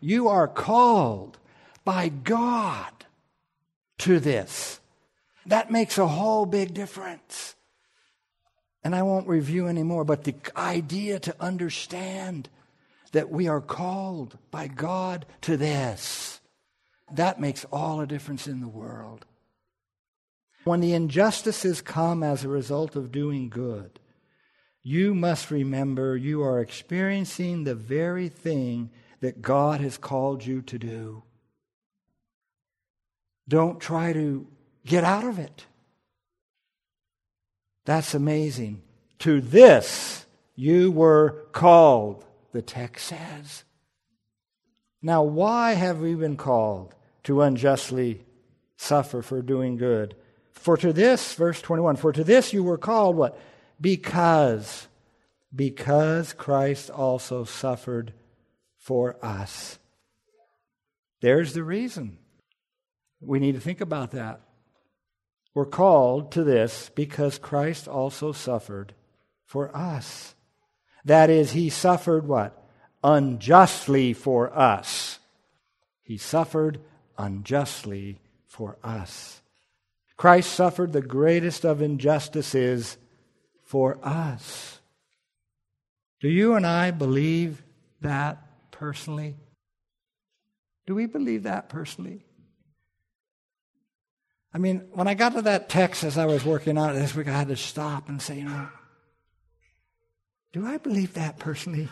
You 0.00 0.28
are 0.28 0.48
called 0.48 1.38
by 1.84 2.08
God 2.08 2.92
to 3.98 4.20
this. 4.20 4.80
That 5.46 5.70
makes 5.70 5.96
a 5.96 6.06
whole 6.06 6.44
big 6.44 6.74
difference. 6.74 7.54
And 8.84 8.94
I 8.94 9.02
won't 9.02 9.26
review 9.26 9.68
anymore, 9.68 10.04
but 10.04 10.24
the 10.24 10.34
idea 10.56 11.18
to 11.20 11.34
understand 11.40 12.48
that 13.16 13.30
we 13.30 13.48
are 13.48 13.62
called 13.62 14.36
by 14.50 14.68
God 14.68 15.24
to 15.40 15.56
this. 15.56 16.38
That 17.10 17.40
makes 17.40 17.64
all 17.72 17.96
the 17.96 18.06
difference 18.06 18.46
in 18.46 18.60
the 18.60 18.68
world. 18.68 19.24
When 20.64 20.80
the 20.80 20.92
injustices 20.92 21.80
come 21.80 22.22
as 22.22 22.44
a 22.44 22.50
result 22.50 22.94
of 22.94 23.10
doing 23.10 23.48
good, 23.48 24.00
you 24.82 25.14
must 25.14 25.50
remember 25.50 26.14
you 26.14 26.42
are 26.42 26.60
experiencing 26.60 27.64
the 27.64 27.74
very 27.74 28.28
thing 28.28 28.90
that 29.20 29.40
God 29.40 29.80
has 29.80 29.96
called 29.96 30.44
you 30.44 30.60
to 30.60 30.78
do. 30.78 31.22
Don't 33.48 33.80
try 33.80 34.12
to 34.12 34.46
get 34.84 35.04
out 35.04 35.24
of 35.24 35.38
it. 35.38 35.64
That's 37.86 38.12
amazing. 38.12 38.82
To 39.20 39.40
this 39.40 40.26
you 40.54 40.90
were 40.90 41.46
called 41.52 42.25
the 42.56 42.62
text 42.62 43.08
says. 43.08 43.64
Now, 45.02 45.22
why 45.22 45.74
have 45.74 46.00
we 46.00 46.14
been 46.14 46.38
called 46.38 46.94
to 47.24 47.42
unjustly 47.42 48.24
suffer 48.78 49.20
for 49.20 49.42
doing 49.42 49.76
good? 49.76 50.16
For 50.54 50.78
to 50.78 50.94
this, 50.94 51.34
verse 51.34 51.60
21, 51.60 51.96
for 51.96 52.12
to 52.12 52.24
this 52.24 52.54
you 52.54 52.64
were 52.64 52.78
called 52.78 53.14
what? 53.14 53.38
Because, 53.78 54.88
because 55.54 56.32
Christ 56.32 56.88
also 56.88 57.44
suffered 57.44 58.14
for 58.78 59.22
us. 59.22 59.78
There's 61.20 61.52
the 61.52 61.62
reason. 61.62 62.16
We 63.20 63.38
need 63.38 63.52
to 63.52 63.60
think 63.60 63.82
about 63.82 64.12
that. 64.12 64.40
We're 65.52 65.66
called 65.66 66.32
to 66.32 66.42
this 66.42 66.90
because 66.94 67.38
Christ 67.38 67.86
also 67.86 68.32
suffered 68.32 68.94
for 69.44 69.76
us. 69.76 70.35
That 71.06 71.30
is, 71.30 71.52
he 71.52 71.70
suffered 71.70 72.26
what? 72.26 72.62
Unjustly 73.02 74.12
for 74.12 74.56
us. 74.56 75.18
He 76.02 76.18
suffered 76.18 76.80
unjustly 77.16 78.18
for 78.46 78.76
us. 78.82 79.40
Christ 80.16 80.52
suffered 80.52 80.92
the 80.92 81.02
greatest 81.02 81.64
of 81.64 81.80
injustices 81.80 82.98
for 83.64 83.98
us. 84.02 84.80
Do 86.20 86.28
you 86.28 86.54
and 86.54 86.66
I 86.66 86.90
believe 86.90 87.62
that 88.00 88.42
personally? 88.72 89.36
Do 90.86 90.94
we 90.94 91.06
believe 91.06 91.44
that 91.44 91.68
personally? 91.68 92.24
I 94.52 94.58
mean, 94.58 94.88
when 94.92 95.06
I 95.06 95.14
got 95.14 95.34
to 95.34 95.42
that 95.42 95.68
text 95.68 96.02
as 96.02 96.18
I 96.18 96.24
was 96.24 96.44
working 96.44 96.78
on 96.78 96.96
it 96.96 96.98
this 96.98 97.14
week, 97.14 97.28
I 97.28 97.32
had 97.32 97.48
to 97.48 97.56
stop 97.56 98.08
and 98.08 98.20
say, 98.20 98.38
you 98.38 98.44
know, 98.44 98.68
do 100.56 100.66
I 100.66 100.78
believe 100.78 101.12
that 101.12 101.38
personally? 101.38 101.86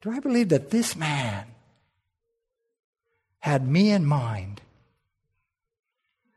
Do 0.00 0.10
I 0.10 0.18
believe 0.18 0.48
that 0.48 0.70
this 0.70 0.96
man 0.96 1.46
had 3.38 3.68
me 3.68 3.90
in 3.90 4.04
mind 4.04 4.60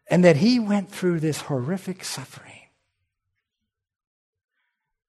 and 0.05 0.23
that 0.23 0.37
he 0.37 0.59
went 0.59 0.91
through 0.91 1.21
this 1.21 1.41
horrific 1.41 2.05
suffering 2.05 2.67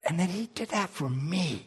and 0.03 0.19
that 0.19 0.31
he 0.31 0.47
did 0.55 0.71
that 0.71 0.89
for 0.89 1.11
me? 1.11 1.67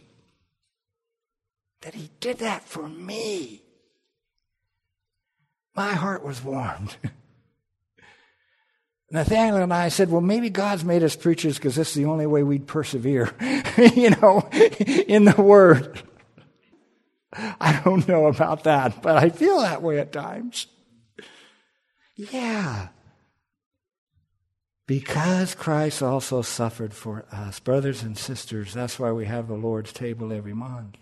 That 1.82 1.94
he 1.94 2.10
did 2.20 2.40
that 2.40 2.64
for 2.64 2.90
me. 2.90 3.62
My 5.76 5.94
heart 5.94 6.26
was 6.26 6.44
warmed. 6.44 6.98
Nathaniel 9.12 9.58
and 9.58 9.74
I 9.74 9.90
said, 9.90 10.10
well, 10.10 10.22
maybe 10.22 10.50
God's 10.50 10.86
made 10.86 11.04
us 11.04 11.16
preachers 11.18 11.58
because 11.58 11.76
this 11.76 11.90
is 11.90 11.96
the 11.96 12.06
only 12.06 12.26
way 12.26 12.44
we'd 12.44 12.66
persevere, 12.66 13.34
you 13.94 14.12
know, 14.12 14.48
in 14.52 15.26
the 15.26 15.42
Word. 15.42 16.02
I 17.34 17.82
don't 17.84 18.08
know 18.08 18.28
about 18.28 18.64
that, 18.64 19.02
but 19.02 19.18
I 19.18 19.30
feel 19.30 19.60
that 19.60 19.82
way 19.82 20.00
at 20.00 20.12
times. 20.12 20.68
Yeah. 22.16 22.90
Because 24.88 25.56
Christ 25.56 26.02
also 26.02 26.42
suffered 26.42 26.94
for 26.94 27.26
us. 27.32 27.60
Brothers 27.60 28.04
and 28.04 28.18
sisters, 28.18 28.74
that's 28.74 29.00
why 29.00 29.12
we 29.12 29.26
have 29.26 29.48
the 29.48 29.54
Lord's 29.54 29.94
table 29.94 30.34
every 30.34 30.54
month. 30.54 30.98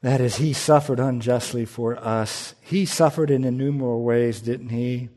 That 0.00 0.20
is, 0.20 0.36
He 0.36 0.52
suffered 0.52 1.00
unjustly 1.00 1.64
for 1.64 1.96
us. 1.96 2.54
He 2.60 2.84
suffered 2.84 3.30
in 3.30 3.44
innumerable 3.44 4.02
ways, 4.02 4.40
didn't 4.40 4.70
He? 4.70 5.08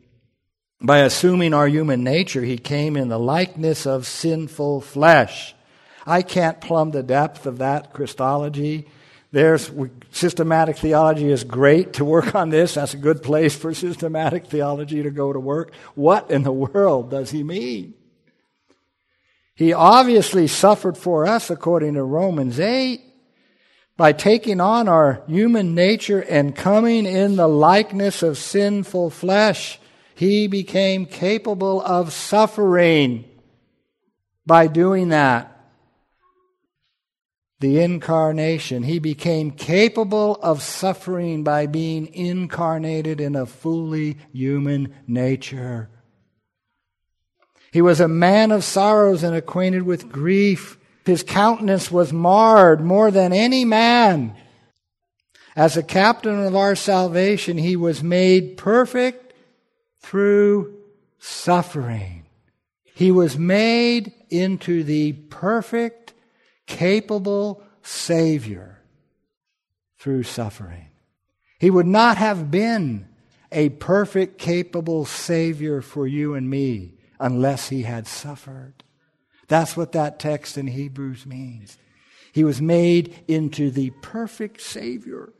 By 0.80 0.98
assuming 0.98 1.54
our 1.54 1.66
human 1.66 2.04
nature, 2.04 2.42
he 2.42 2.56
came 2.56 2.96
in 2.96 3.08
the 3.08 3.18
likeness 3.18 3.84
of 3.86 4.06
sinful 4.06 4.82
flesh. 4.82 5.54
I 6.06 6.22
can't 6.22 6.60
plumb 6.60 6.92
the 6.92 7.02
depth 7.02 7.46
of 7.46 7.58
that 7.58 7.92
Christology. 7.92 8.88
There's 9.32 9.70
systematic 10.12 10.76
theology 10.76 11.30
is 11.30 11.42
great 11.42 11.94
to 11.94 12.04
work 12.04 12.34
on 12.34 12.50
this. 12.50 12.74
That's 12.74 12.94
a 12.94 12.98
good 12.98 13.22
place 13.22 13.56
for 13.56 13.74
systematic 13.74 14.46
theology 14.46 15.02
to 15.02 15.10
go 15.10 15.32
to 15.32 15.40
work. 15.40 15.72
What 15.96 16.30
in 16.30 16.44
the 16.44 16.52
world 16.52 17.10
does 17.10 17.30
he 17.30 17.42
mean? 17.42 17.94
He 19.54 19.72
obviously 19.72 20.46
suffered 20.46 20.96
for 20.96 21.26
us 21.26 21.50
according 21.50 21.94
to 21.94 22.04
Romans 22.04 22.60
8 22.60 23.02
by 23.96 24.12
taking 24.12 24.60
on 24.60 24.86
our 24.86 25.24
human 25.26 25.74
nature 25.74 26.20
and 26.20 26.54
coming 26.54 27.04
in 27.04 27.34
the 27.34 27.48
likeness 27.48 28.22
of 28.22 28.38
sinful 28.38 29.10
flesh 29.10 29.80
he 30.18 30.48
became 30.48 31.06
capable 31.06 31.80
of 31.80 32.12
suffering 32.12 33.24
by 34.44 34.66
doing 34.66 35.10
that. 35.10 35.54
the 37.60 37.80
incarnation. 37.80 38.82
He 38.82 38.98
became 38.98 39.52
capable 39.52 40.36
of 40.42 40.60
suffering 40.62 41.44
by 41.44 41.66
being 41.66 42.12
incarnated 42.14 43.20
in 43.20 43.36
a 43.36 43.46
fully 43.46 44.16
human 44.32 44.92
nature. 45.06 45.88
He 47.72 47.82
was 47.82 48.00
a 48.00 48.08
man 48.08 48.50
of 48.50 48.64
sorrows 48.64 49.22
and 49.22 49.36
acquainted 49.36 49.82
with 49.82 50.10
grief. 50.10 50.78
His 51.04 51.22
countenance 51.22 51.90
was 51.92 52.12
marred 52.12 52.80
more 52.80 53.10
than 53.12 53.32
any 53.32 53.64
man. 53.64 54.34
As 55.54 55.76
a 55.76 55.82
captain 55.82 56.44
of 56.44 56.56
our 56.56 56.74
salvation, 56.74 57.58
he 57.58 57.76
was 57.76 58.02
made 58.02 58.56
perfect 58.56 59.27
through 60.00 60.76
suffering. 61.18 62.26
He 62.94 63.10
was 63.10 63.38
made 63.38 64.12
into 64.30 64.82
the 64.82 65.12
perfect, 65.12 66.14
capable 66.66 67.62
Savior 67.82 68.80
through 69.98 70.24
suffering. 70.24 70.88
He 71.58 71.70
would 71.70 71.86
not 71.86 72.18
have 72.18 72.50
been 72.50 73.08
a 73.50 73.70
perfect, 73.70 74.38
capable 74.38 75.04
Savior 75.04 75.80
for 75.80 76.06
you 76.06 76.34
and 76.34 76.48
me 76.48 76.94
unless 77.18 77.68
he 77.68 77.82
had 77.82 78.06
suffered. 78.06 78.84
That's 79.48 79.76
what 79.76 79.92
that 79.92 80.18
text 80.18 80.58
in 80.58 80.68
Hebrews 80.68 81.26
means. 81.26 81.78
He 82.32 82.44
was 82.44 82.60
made 82.60 83.24
into 83.26 83.70
the 83.70 83.90
perfect 84.02 84.60
Savior 84.60 85.32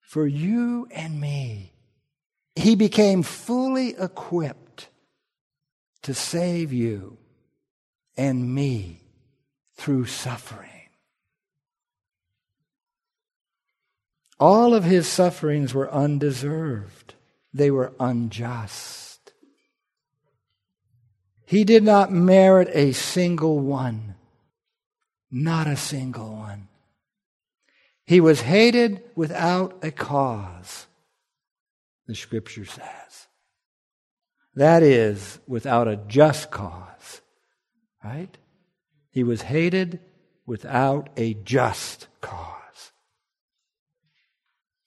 for 0.00 0.26
you 0.26 0.88
and 0.90 1.20
me. 1.20 1.71
He 2.54 2.74
became 2.74 3.22
fully 3.22 3.94
equipped 3.98 4.88
to 6.02 6.14
save 6.14 6.72
you 6.72 7.18
and 8.16 8.54
me 8.54 9.00
through 9.74 10.06
suffering. 10.06 10.68
All 14.38 14.74
of 14.74 14.84
his 14.84 15.06
sufferings 15.06 15.72
were 15.72 15.90
undeserved, 15.92 17.14
they 17.54 17.70
were 17.70 17.92
unjust. 18.00 19.32
He 21.46 21.64
did 21.64 21.84
not 21.84 22.10
merit 22.10 22.68
a 22.72 22.92
single 22.92 23.58
one, 23.58 24.16
not 25.30 25.66
a 25.66 25.76
single 25.76 26.34
one. 26.34 26.68
He 28.04 28.20
was 28.20 28.40
hated 28.40 29.02
without 29.14 29.78
a 29.82 29.90
cause, 29.90 30.86
the 32.12 32.16
scripture 32.16 32.66
says. 32.66 33.26
That 34.54 34.82
is, 34.82 35.38
without 35.46 35.88
a 35.88 35.96
just 35.96 36.50
cause, 36.50 37.22
right? 38.04 38.36
He 39.10 39.24
was 39.24 39.42
hated 39.42 40.00
without 40.44 41.08
a 41.16 41.32
just 41.32 42.08
cause. 42.20 42.92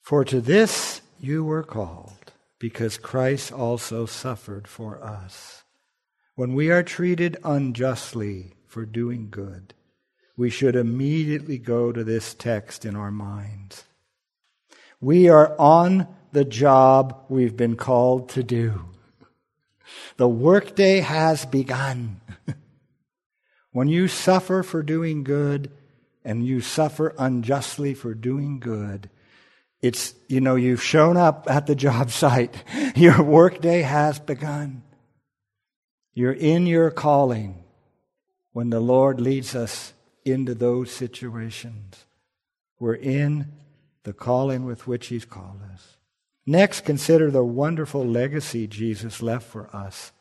For 0.02 0.24
to 0.24 0.40
this 0.40 1.00
you 1.18 1.44
were 1.44 1.64
called, 1.64 2.32
because 2.60 2.96
Christ 2.96 3.52
also 3.52 4.06
suffered 4.06 4.68
for 4.68 5.02
us. 5.02 5.64
When 6.36 6.54
we 6.54 6.70
are 6.70 6.84
treated 6.84 7.38
unjustly 7.42 8.54
for 8.68 8.86
doing 8.86 9.30
good, 9.30 9.74
we 10.36 10.48
should 10.48 10.76
immediately 10.76 11.58
go 11.58 11.90
to 11.90 12.04
this 12.04 12.34
text 12.34 12.84
in 12.84 12.94
our 12.94 13.10
minds. 13.10 13.82
We 15.00 15.28
are 15.28 15.58
on 15.58 16.06
the 16.32 16.44
job 16.44 17.24
we've 17.28 17.56
been 17.56 17.76
called 17.76 18.30
to 18.30 18.42
do. 18.42 18.84
The 20.16 20.28
workday 20.28 21.00
has 21.00 21.46
begun. 21.46 22.20
when 23.72 23.88
you 23.88 24.08
suffer 24.08 24.62
for 24.62 24.82
doing 24.82 25.24
good 25.24 25.70
and 26.24 26.44
you 26.44 26.60
suffer 26.60 27.14
unjustly 27.18 27.94
for 27.94 28.14
doing 28.14 28.58
good, 28.58 29.10
it's, 29.80 30.14
you 30.28 30.40
know, 30.40 30.56
you've 30.56 30.82
shown 30.82 31.16
up 31.16 31.46
at 31.48 31.66
the 31.66 31.74
job 31.74 32.10
site. 32.22 32.64
Your 32.96 33.22
workday 33.22 33.82
has 33.82 34.18
begun. 34.18 34.82
You're 36.14 36.32
in 36.32 36.66
your 36.66 36.90
calling 36.90 37.62
when 38.52 38.70
the 38.70 38.80
Lord 38.80 39.20
leads 39.20 39.54
us 39.54 39.92
into 40.24 40.54
those 40.54 40.90
situations. 40.90 42.06
We're 42.78 42.94
in 42.94 43.52
the 44.02 44.14
calling 44.14 44.64
with 44.64 44.86
which 44.86 45.08
He's 45.08 45.26
called 45.26 45.60
us. 45.72 45.95
Next, 46.46 46.84
consider 46.84 47.30
the 47.30 47.44
wonderful 47.44 48.06
legacy 48.06 48.66
Jesus 48.68 49.20
left 49.20 49.46
for 49.46 49.74
us. 49.74 50.12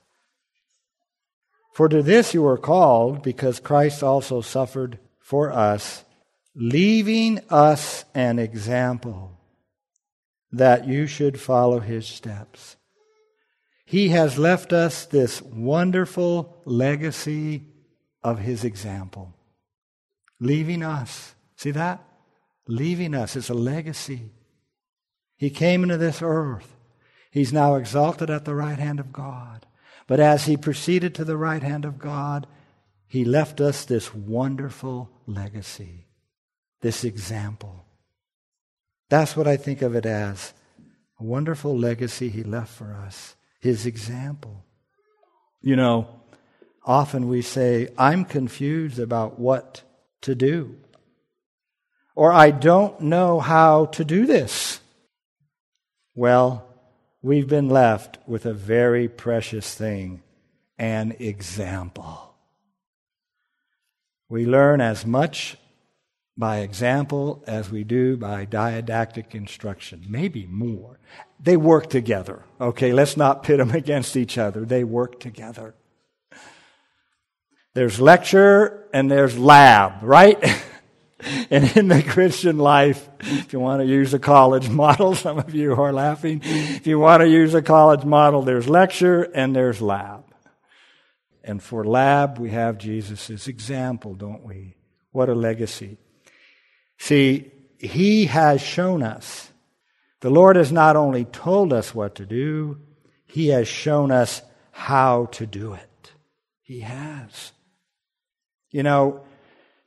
For 1.74 1.88
to 1.88 2.02
this 2.02 2.34
you 2.34 2.42
were 2.42 2.58
called, 2.58 3.22
because 3.22 3.60
Christ 3.60 4.02
also 4.02 4.42
suffered 4.42 4.98
for 5.20 5.52
us, 5.52 6.04
leaving 6.56 7.42
us 7.50 8.06
an 8.16 8.40
example 8.40 9.38
that 10.52 10.88
you 10.88 11.06
should 11.06 11.40
follow 11.40 11.80
his 11.80 12.08
steps. 12.08 12.78
He 13.86 14.10
has 14.10 14.40
left 14.40 14.74
us 14.74 15.06
this 15.06 15.42
wonderful 15.42 16.62
legacy 16.66 17.66
of 18.24 18.40
his 18.40 18.64
example. 18.64 19.34
Leaving 20.40 20.82
us. 20.82 21.36
See 21.56 21.72
that? 21.72 22.04
Leaving 22.68 23.14
us 23.14 23.36
is 23.36 23.50
a 23.50 23.54
legacy. 23.54 24.32
He 25.38 25.50
came 25.50 25.84
into 25.84 25.98
this 25.98 26.22
earth. 26.22 26.76
He's 27.32 27.52
now 27.52 27.76
exalted 27.76 28.30
at 28.30 28.46
the 28.46 28.56
right 28.56 28.80
hand 28.80 29.00
of 29.00 29.12
God. 29.12 29.66
But 30.08 30.20
as 30.20 30.46
he 30.46 30.56
proceeded 30.56 31.16
to 31.16 31.26
the 31.26 31.38
right 31.38 31.64
hand 31.64 31.84
of 31.84 32.00
God, 32.00 32.48
he 33.08 33.26
left 33.26 33.60
us 33.60 33.86
this 33.86 34.14
wonderful 34.14 35.10
legacy, 35.26 36.08
this 36.82 37.04
example. 37.04 37.86
That's 39.10 39.36
what 39.36 39.48
I 39.48 39.58
think 39.58 39.82
of 39.82 39.96
it 39.96 40.06
as 40.06 40.54
a 41.20 41.24
wonderful 41.24 41.78
legacy 41.78 42.30
he 42.30 42.44
left 42.44 42.72
for 42.72 42.94
us, 42.94 43.36
his 43.60 43.86
example. 43.86 44.64
You 45.62 45.76
know, 45.76 46.08
often 46.86 47.28
we 47.28 47.42
say, 47.42 47.90
I'm 47.98 48.26
confused 48.26 49.00
about 49.00 49.40
what 49.40 49.82
to 50.22 50.36
do. 50.36 50.76
Or 52.16 52.32
I 52.32 52.52
don't 52.52 53.00
know 53.02 53.40
how 53.40 53.88
to 53.88 54.06
do 54.06 54.26
this. 54.26 54.80
Well, 56.18 56.66
we've 57.22 57.48
been 57.48 57.68
left 57.68 58.20
with 58.26 58.46
a 58.46 58.54
very 58.54 59.10
precious 59.10 59.76
thing 59.76 60.24
an 60.78 61.16
example. 61.20 62.36
We 64.30 64.46
learn 64.46 64.82
as 64.82 65.06
much 65.06 65.58
by 66.38 66.60
example 66.60 67.44
as 67.48 67.70
we 67.70 67.84
do 67.84 68.18
by 68.18 68.46
didactic 68.46 69.36
instruction, 69.36 70.06
maybe 70.08 70.46
more. 70.46 71.00
They 71.40 71.58
work 71.58 71.90
together. 71.90 72.44
Okay, 72.60 72.94
let's 72.94 73.18
not 73.18 73.44
pit 73.44 73.58
them 73.58 73.72
against 73.84 74.18
each 74.18 74.38
other. 74.38 74.66
They 74.66 74.84
work 74.84 75.20
together. 75.20 75.76
There's 77.74 78.00
lecture 78.00 78.88
and 78.94 79.12
there's 79.12 79.38
lab, 79.38 80.02
right? 80.02 80.42
and 81.50 81.78
in 81.78 81.88
the 81.88 82.04
Christian 82.04 82.58
life, 82.58 83.08
if 83.20 83.54
you 83.54 83.60
want 83.60 83.82
to 83.82 83.88
use 83.88 84.14
a 84.14 84.20
college 84.20 84.70
model, 84.84 85.16
some 85.16 85.38
of 85.38 85.54
you 85.54 85.74
are 85.74 85.94
laughing. 85.94 86.42
If 86.44 86.88
you 86.88 87.00
want 87.00 87.22
to 87.22 87.30
use 87.30 87.54
a 87.54 87.62
college 87.62 88.04
model, 88.04 88.42
there's 88.42 88.68
lecture 88.68 89.24
and 89.24 89.56
there's 89.56 89.82
lab. 89.82 90.24
And 91.44 91.62
for 91.62 91.86
lab, 91.86 92.40
we 92.40 92.50
have 92.52 92.78
Jesus' 92.78 93.48
example, 93.48 94.16
don't 94.16 94.44
we? 94.44 94.76
What 95.12 95.30
a 95.30 95.36
legacy. 95.36 95.98
See, 96.98 97.52
He 97.80 98.26
has 98.26 98.62
shown 98.62 99.04
us. 99.04 99.50
The 100.22 100.30
Lord 100.30 100.56
has 100.56 100.72
not 100.72 100.96
only 100.96 101.24
told 101.24 101.72
us 101.72 101.94
what 101.94 102.16
to 102.16 102.26
do, 102.26 102.80
He 103.26 103.50
has 103.50 103.68
shown 103.68 104.12
us 104.12 104.42
how 104.72 105.28
to 105.34 105.46
do 105.46 105.74
it. 105.74 106.12
He 106.62 106.82
has. 106.82 107.52
You 108.72 108.84
know, 108.84 109.25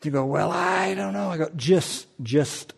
to 0.01 0.11
go, 0.11 0.25
well, 0.25 0.51
I 0.51 0.95
don't 0.95 1.13
know. 1.13 1.31
I 1.31 1.37
go, 1.37 1.51
just, 1.57 2.07
just 2.23 2.73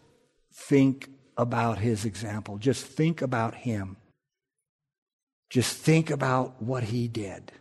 think 0.53 1.09
about 1.37 1.79
his 1.79 2.05
example. 2.05 2.59
Just 2.59 2.85
think 2.85 3.23
about 3.23 3.55
him. 3.55 3.97
Just 5.49 5.77
think 5.77 6.11
about 6.11 6.63
what 6.63 6.85
he 6.85 7.09
did. 7.09 7.53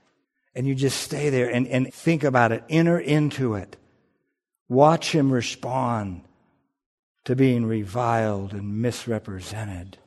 And 0.55 0.67
you 0.67 0.75
just 0.75 1.01
stay 1.01 1.29
there 1.29 1.49
and, 1.49 1.67
and 1.67 1.93
think 1.93 2.23
about 2.23 2.51
it. 2.51 2.63
Enter 2.69 2.99
into 2.99 3.55
it. 3.55 3.77
Watch 4.67 5.11
him 5.11 5.31
respond 5.31 6.21
to 7.25 7.35
being 7.35 7.65
reviled 7.65 8.53
and 8.53 8.81
misrepresented 8.81 9.97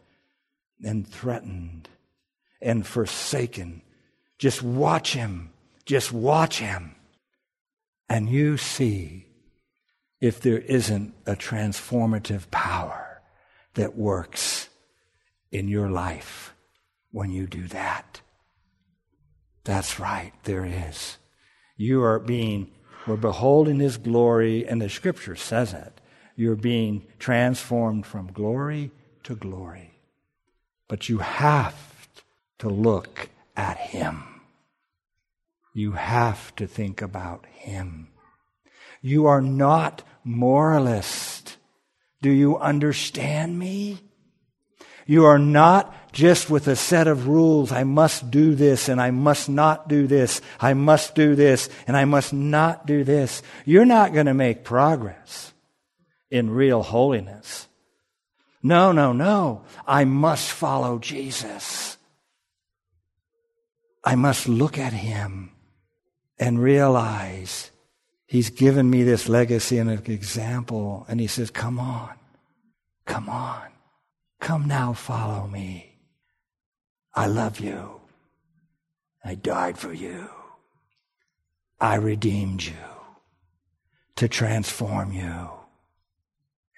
and 0.83 1.07
threatened 1.07 1.89
and 2.61 2.87
forsaken. 2.87 3.83
Just 4.39 4.63
watch 4.63 5.13
him. 5.13 5.51
Just 5.85 6.13
watch 6.13 6.59
him 6.59 6.95
and 8.13 8.29
you 8.29 8.59
see 8.59 9.27
if 10.23 10.41
there 10.41 10.61
isn't 10.61 11.13
a 11.27 11.35
transformative 11.35 12.49
power 12.53 13.21
that 13.75 13.97
works 13.97 14.69
in 15.51 15.67
your 15.67 15.91
life 15.91 16.55
when 17.11 17.31
you 17.31 17.47
do 17.47 17.67
that. 17.67 18.21
That's 19.65 19.99
right, 19.99 20.33
there 20.45 20.65
is. 20.65 21.19
You 21.77 22.03
are 22.03 22.21
being 22.21 22.71
We're 23.05 23.17
beholding 23.17 23.81
his 23.81 23.97
glory, 23.97 24.65
and 24.65 24.81
the 24.81 24.89
scripture 24.89 25.35
says 25.35 25.73
it. 25.73 26.01
You're 26.37 26.55
being 26.55 27.05
transformed 27.19 28.07
from 28.07 28.33
glory 28.33 28.93
to 29.25 29.35
glory. 29.35 29.99
But 30.87 31.09
you 31.09 31.19
have 31.19 31.75
to 32.61 32.69
look 32.69 33.29
at 33.57 33.77
him. 33.77 34.41
You 35.75 35.93
have 35.93 36.55
to 36.57 36.69
think 36.69 37.03
about 37.03 37.45
him. 37.47 38.13
You 39.01 39.27
are 39.27 39.43
not 39.43 40.05
moralist. 40.25 41.57
Do 42.21 42.31
you 42.31 42.59
understand 42.59 43.59
me? 43.59 43.99
You 45.07 45.25
are 45.25 45.39
not 45.39 46.13
just 46.13 46.49
with 46.49 46.69
a 46.69 46.77
set 46.77 47.09
of 47.09 47.27
rules. 47.27 47.73
I 47.73 47.85
must 47.85 48.31
do 48.31 48.55
this 48.55 48.89
and 48.89 49.01
I 49.01 49.11
must 49.11 49.49
not 49.49 49.89
do 49.89 50.07
this. 50.07 50.41
I 50.61 50.75
must 50.75 51.15
do 51.15 51.35
this 51.35 51.69
and 51.87 51.97
I 51.97 52.05
must 52.05 52.33
not 52.33 52.87
do 52.87 53.03
this. 53.03 53.43
You're 53.65 53.85
not 53.85 54.13
going 54.13 54.27
to 54.27 54.35
make 54.35 54.63
progress 54.63 55.53
in 56.31 56.51
real 56.51 56.83
holiness. 56.83 57.67
No, 58.63 58.93
no, 58.93 59.13
no. 59.13 59.65
I 59.87 60.05
must 60.05 60.51
follow 60.51 60.99
Jesus. 60.99 61.99
I 64.05 64.15
must 64.15 64.49
look 64.49 64.79
at 64.79 64.93
him 64.93 65.51
and 66.39 66.61
realize 66.61 67.72
he's 68.33 68.49
given 68.49 68.89
me 68.89 69.03
this 69.03 69.29
legacy 69.29 69.77
and 69.77 69.91
an 69.91 70.11
example. 70.11 71.05
And 71.07 71.21
he 71.21 71.27
says, 71.27 71.51
Come 71.51 71.79
on, 71.79 72.15
come 73.05 73.29
on, 73.29 73.69
come 74.41 74.67
now, 74.67 74.95
follow 74.95 75.47
me. 75.47 75.93
I 77.15 77.27
love 77.27 77.61
you. 77.61 78.01
I 79.23 79.35
died 79.35 79.77
for 79.77 79.93
you. 79.93 80.31
I 81.79 81.97
redeemed 81.97 82.65
you 82.65 82.73
to 84.17 84.29
transform 84.29 85.13
you 85.13 85.51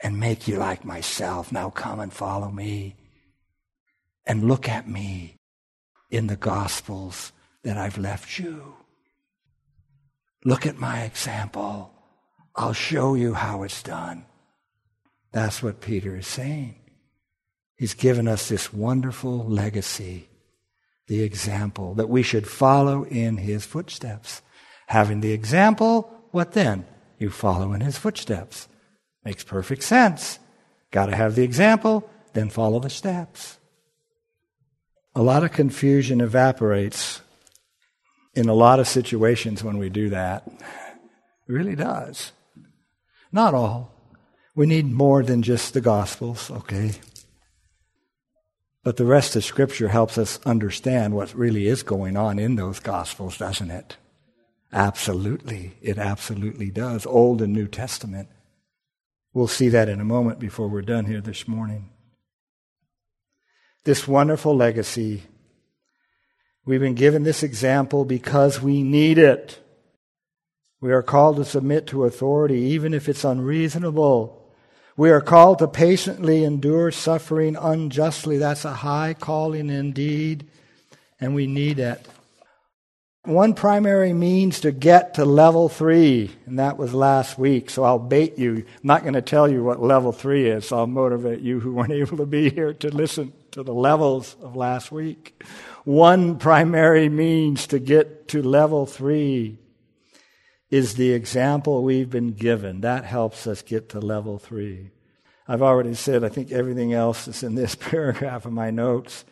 and 0.02 0.18
make 0.18 0.48
you 0.48 0.56
like 0.56 0.84
myself. 0.84 1.52
Now 1.52 1.70
come 1.70 2.00
and 2.00 2.12
follow 2.12 2.50
me 2.50 2.96
and 4.26 4.48
look 4.48 4.68
at 4.68 4.88
me 4.88 5.36
in 6.10 6.26
the 6.26 6.36
Gospels 6.36 7.32
that 7.62 7.76
I've 7.78 7.96
left 7.96 8.40
you. 8.40 8.74
Look 10.44 10.66
at 10.66 10.78
my 10.78 11.02
example. 11.02 11.90
I'll 12.54 12.74
show 12.74 13.14
you 13.14 13.35
how 13.35 13.62
it's 13.62 13.83
done. 13.83 14.26
That's 15.33 15.62
what 15.62 15.80
Peter 15.80 16.16
is 16.16 16.26
saying. 16.26 16.76
He's 17.76 17.94
given 17.94 18.28
us 18.28 18.48
this 18.48 18.72
wonderful 18.72 19.44
legacy, 19.48 20.28
the 21.09 21.22
example 21.22 21.94
that 21.94 22.09
we 22.09 22.22
should 22.22 22.46
follow 22.46 23.04
in 23.04 23.38
his 23.38 23.64
footsteps. 23.64 24.42
Having 24.87 25.22
the 25.22 25.33
example, 25.33 26.11
what 26.30 26.52
then? 26.52 26.87
You 27.18 27.30
follow 27.30 27.72
in 27.72 27.80
his 27.80 27.96
footsteps. 27.96 28.68
Makes 29.24 29.44
perfect 29.44 29.83
sense. 29.83 30.38
Got 30.90 31.07
to 31.07 31.16
have 31.16 31.35
the 31.35 31.42
example, 31.42 32.09
then 32.35 32.50
follow 32.50 32.78
the 32.78 32.90
steps. 32.90 33.59
A 35.16 35.22
lot 35.22 35.42
of 35.42 35.52
confusion 35.52 36.20
evaporates 36.20 37.22
in 38.35 38.49
a 38.49 38.55
lot 38.55 38.81
of 38.81 38.88
situations 38.88 39.62
when 39.62 39.79
we 39.79 39.88
do 39.88 40.11
that. 40.11 40.47
It 40.47 41.53
really 41.53 41.77
does. 41.77 42.33
Not 43.33 43.55
all. 43.55 43.92
We 44.55 44.66
need 44.66 44.87
more 44.87 45.23
than 45.23 45.42
just 45.42 45.75
the 45.75 45.81
Gospels, 45.81 46.51
okay? 46.51 46.92
But 48.85 48.97
the 48.97 49.07
rest 49.07 49.35
of 49.35 49.44
Scripture 49.44 49.88
helps 49.88 50.18
us 50.18 50.38
understand 50.44 51.14
what 51.14 51.35
really 51.35 51.66
is 51.66 51.83
going 51.83 52.16
on 52.16 52.38
in 52.38 52.57
those 52.57 52.81
Gospels, 52.81 53.38
doesn't 53.38 53.70
it? 53.70 53.97
Absolutely. 54.73 55.77
It 55.81 55.99
absolutely 55.99 56.70
does. 56.70 57.07
Old 57.07 57.40
and 57.40 57.53
New 57.53 57.66
Testament. 57.66 58.29
We'll 59.33 59.49
see 59.49 59.68
that 59.70 59.88
in 59.88 60.01
a 60.01 60.05
moment 60.05 60.38
before 60.38 60.68
we're 60.68 60.83
done 60.83 61.07
here 61.07 61.20
this 61.20 61.49
morning. 61.49 61.90
This 63.85 64.07
wonderful 64.07 64.57
legacy 64.57 65.25
We've 66.66 66.81
been 66.81 66.94
given 66.94 67.24
this 67.24 67.42
example 67.42 68.05
because 68.05 68.61
we 68.61 68.83
need 68.83 69.18
it. 69.18 69.61
We 70.81 70.92
are 70.92 71.03
called 71.03 71.37
to 71.37 71.44
submit 71.44 71.87
to 71.88 72.05
authority, 72.05 72.61
even 72.61 72.94
if 72.94 73.09
it's 73.09 73.24
unreasonable. 73.24 74.40
We 74.96 75.11
are 75.11 75.20
called 75.20 75.59
to 75.59 75.68
patiently 75.68 76.44
endure 76.44 76.90
suffering 76.90 77.57
unjustly. 77.57 78.38
That's 78.38 78.64
a 78.64 78.72
high 78.72 79.14
calling 79.14 79.68
indeed, 79.68 80.46
and 81.20 81.35
we 81.35 81.46
need 81.46 81.79
it. 81.79 82.07
One 83.24 83.55
primary 83.55 84.12
means 84.12 84.61
to 84.61 84.72
get 84.72 85.14
to 85.14 85.24
level 85.24 85.70
three, 85.70 86.31
and 86.46 86.59
that 86.59 86.77
was 86.77 86.92
last 86.92 87.38
week, 87.38 87.70
so 87.70 87.83
I'll 87.83 87.98
bait 87.98 88.38
you. 88.38 88.57
I'm 88.57 88.64
not 88.83 89.03
going 89.03 89.14
to 89.14 89.22
tell 89.22 89.48
you 89.48 89.64
what 89.64 89.83
level 89.83 90.12
three 90.12 90.48
is, 90.48 90.68
so 90.68 90.79
I'll 90.79 90.87
motivate 90.87 91.40
you 91.40 91.61
who 91.61 91.72
weren't 91.74 91.92
able 91.92 92.18
to 92.18 92.27
be 92.27 92.50
here 92.50 92.72
to 92.74 92.94
listen 92.94 93.33
to 93.54 93.62
the 93.62 93.72
levels 93.72 94.36
of 94.42 94.56
last 94.56 94.90
week 94.90 95.40
one 95.84 96.38
primary 96.38 97.08
means 97.08 97.66
to 97.68 97.78
get 97.78 98.26
to 98.28 98.42
level 98.42 98.86
three 98.86 99.58
is 100.70 100.94
the 100.94 101.12
example 101.12 101.82
we've 101.82 102.10
been 102.10 102.32
given. 102.32 102.80
That 102.80 103.04
helps 103.04 103.46
us 103.46 103.62
get 103.62 103.90
to 103.90 104.00
level 104.00 104.38
three. 104.38 104.90
I've 105.46 105.62
already 105.62 105.94
said, 105.94 106.24
I 106.24 106.30
think 106.30 106.50
everything 106.50 106.94
else 106.94 107.28
is 107.28 107.42
in 107.42 107.54
this 107.54 107.74
paragraph 107.80 108.46
of 108.46 108.52
my 108.52 108.70
notes. 108.70 109.24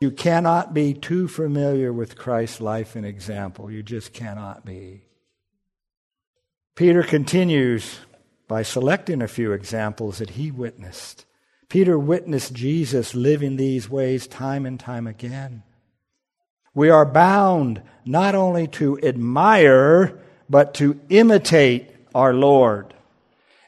You 0.00 0.10
cannot 0.10 0.74
be 0.74 0.92
too 0.92 1.28
familiar 1.28 1.92
with 1.92 2.18
Christ's 2.18 2.60
life 2.60 2.96
and 2.96 3.06
example. 3.06 3.70
You 3.70 3.82
just 3.82 4.12
cannot 4.12 4.66
be. 4.66 5.04
Peter 6.74 7.02
continues 7.02 8.00
by 8.48 8.64
selecting 8.64 9.22
a 9.22 9.28
few 9.28 9.52
examples 9.52 10.18
that 10.18 10.30
he 10.30 10.50
witnessed. 10.50 11.26
Peter 11.70 11.96
witnessed 11.96 12.52
Jesus 12.52 13.14
living 13.14 13.56
these 13.56 13.88
ways 13.88 14.26
time 14.26 14.66
and 14.66 14.78
time 14.78 15.06
again. 15.06 15.62
We 16.74 16.90
are 16.90 17.06
bound 17.06 17.80
not 18.04 18.34
only 18.34 18.66
to 18.68 18.98
admire, 19.00 20.18
but 20.48 20.74
to 20.74 21.00
imitate 21.08 21.88
our 22.12 22.34
Lord. 22.34 22.92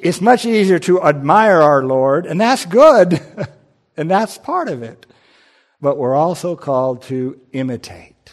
It's 0.01 0.21
much 0.21 0.45
easier 0.45 0.81
to 0.81 1.01
admire 1.01 1.63
our 1.63 1.85
Lord, 1.85 2.27
and 2.27 2.41
that's 2.41 2.67
good, 2.67 3.21
and 3.97 4.11
that's 4.11 4.37
part 4.37 4.69
of 4.69 4.83
it. 4.83 5.07
But 5.81 5.97
we're 5.97 6.17
also 6.17 6.57
called 6.57 7.03
to 7.03 7.41
imitate. 7.53 8.33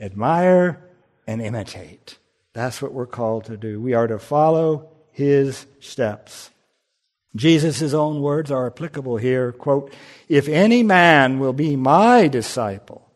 Admire 0.00 0.82
and 1.28 1.40
imitate. 1.40 2.18
That's 2.54 2.82
what 2.82 2.92
we're 2.92 3.06
called 3.06 3.44
to 3.44 3.56
do. 3.56 3.80
We 3.80 3.94
are 3.94 4.08
to 4.08 4.18
follow 4.18 4.88
his 5.12 5.66
steps. 5.78 6.50
Jesus' 7.36 7.92
own 7.92 8.20
words 8.20 8.50
are 8.50 8.66
applicable 8.66 9.16
here. 9.16 9.52
Quote, 9.52 9.92
If 10.28 10.48
any 10.48 10.82
man 10.82 11.38
will 11.38 11.52
be 11.52 11.76
my 11.76 12.28
disciple. 12.28 13.10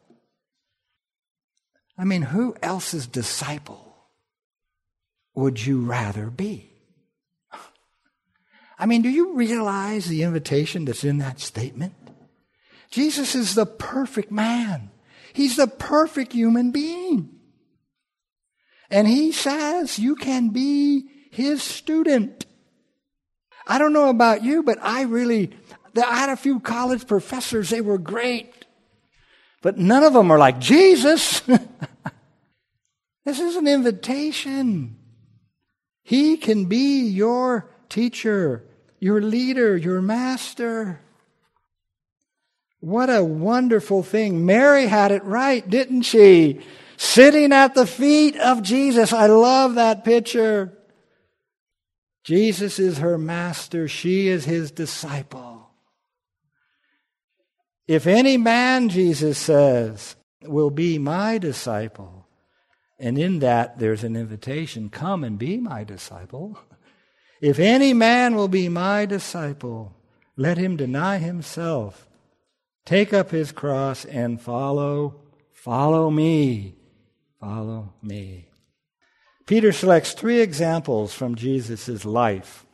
I 1.96 2.04
mean, 2.04 2.22
who 2.22 2.54
else's 2.62 3.06
disciple 3.06 3.94
would 5.34 5.64
you 5.64 5.82
rather 5.82 6.30
be? 6.30 6.70
I 8.78 8.86
mean, 8.86 9.02
do 9.02 9.10
you 9.10 9.34
realize 9.34 10.06
the 10.06 10.22
invitation 10.22 10.86
that's 10.86 11.04
in 11.04 11.18
that 11.18 11.38
statement? 11.38 11.94
Jesus 12.90 13.34
is 13.34 13.54
the 13.54 13.66
perfect 13.66 14.32
man. 14.32 14.90
He's 15.34 15.56
the 15.56 15.66
perfect 15.66 16.32
human 16.32 16.70
being. 16.70 17.28
And 18.90 19.06
he 19.06 19.32
says 19.32 19.98
you 19.98 20.16
can 20.16 20.48
be 20.48 21.08
his 21.30 21.62
student. 21.62 22.46
I 23.70 23.78
don't 23.78 23.92
know 23.92 24.08
about 24.08 24.42
you, 24.42 24.64
but 24.64 24.78
I 24.82 25.02
really, 25.02 25.52
I 25.96 26.16
had 26.16 26.28
a 26.28 26.36
few 26.36 26.58
college 26.58 27.06
professors, 27.06 27.70
they 27.70 27.80
were 27.80 27.98
great. 27.98 28.52
But 29.62 29.78
none 29.78 30.02
of 30.02 30.12
them 30.12 30.32
are 30.32 30.38
like, 30.38 30.58
Jesus! 30.58 31.38
this 33.24 33.38
is 33.38 33.54
an 33.54 33.68
invitation. 33.68 34.96
He 36.02 36.36
can 36.36 36.64
be 36.64 37.02
your 37.06 37.70
teacher, 37.88 38.64
your 38.98 39.22
leader, 39.22 39.76
your 39.76 40.02
master. 40.02 41.00
What 42.80 43.08
a 43.08 43.22
wonderful 43.22 44.02
thing. 44.02 44.44
Mary 44.44 44.88
had 44.88 45.12
it 45.12 45.22
right, 45.22 45.68
didn't 45.70 46.02
she? 46.02 46.58
Sitting 46.96 47.52
at 47.52 47.76
the 47.76 47.86
feet 47.86 48.36
of 48.36 48.64
Jesus. 48.64 49.12
I 49.12 49.26
love 49.26 49.76
that 49.76 50.04
picture. 50.04 50.76
Jesus 52.22 52.78
is 52.78 52.98
her 52.98 53.16
master, 53.16 53.88
she 53.88 54.28
is 54.28 54.44
his 54.44 54.70
disciple. 54.70 55.70
If 57.88 58.06
any 58.06 58.36
man, 58.36 58.88
Jesus 58.88 59.38
says, 59.38 60.16
will 60.44 60.70
be 60.70 60.98
my 60.98 61.38
disciple, 61.38 62.26
and 62.98 63.18
in 63.18 63.40
that 63.40 63.78
there's 63.78 64.04
an 64.04 64.16
invitation 64.16 64.90
come 64.90 65.24
and 65.24 65.38
be 65.38 65.56
my 65.56 65.82
disciple. 65.84 66.58
If 67.40 67.58
any 67.58 67.94
man 67.94 68.34
will 68.34 68.48
be 68.48 68.68
my 68.68 69.06
disciple, 69.06 69.96
let 70.36 70.58
him 70.58 70.76
deny 70.76 71.18
himself, 71.18 72.06
take 72.84 73.12
up 73.12 73.30
his 73.30 73.50
cross, 73.50 74.04
and 74.04 74.40
follow, 74.40 75.22
follow 75.52 76.10
me. 76.10 76.76
Follow 77.40 77.94
me. 78.02 78.49
Peter 79.50 79.72
selects 79.72 80.12
three 80.12 80.40
examples 80.40 81.12
from 81.12 81.34
Jesus' 81.34 82.04
life. 82.04 82.64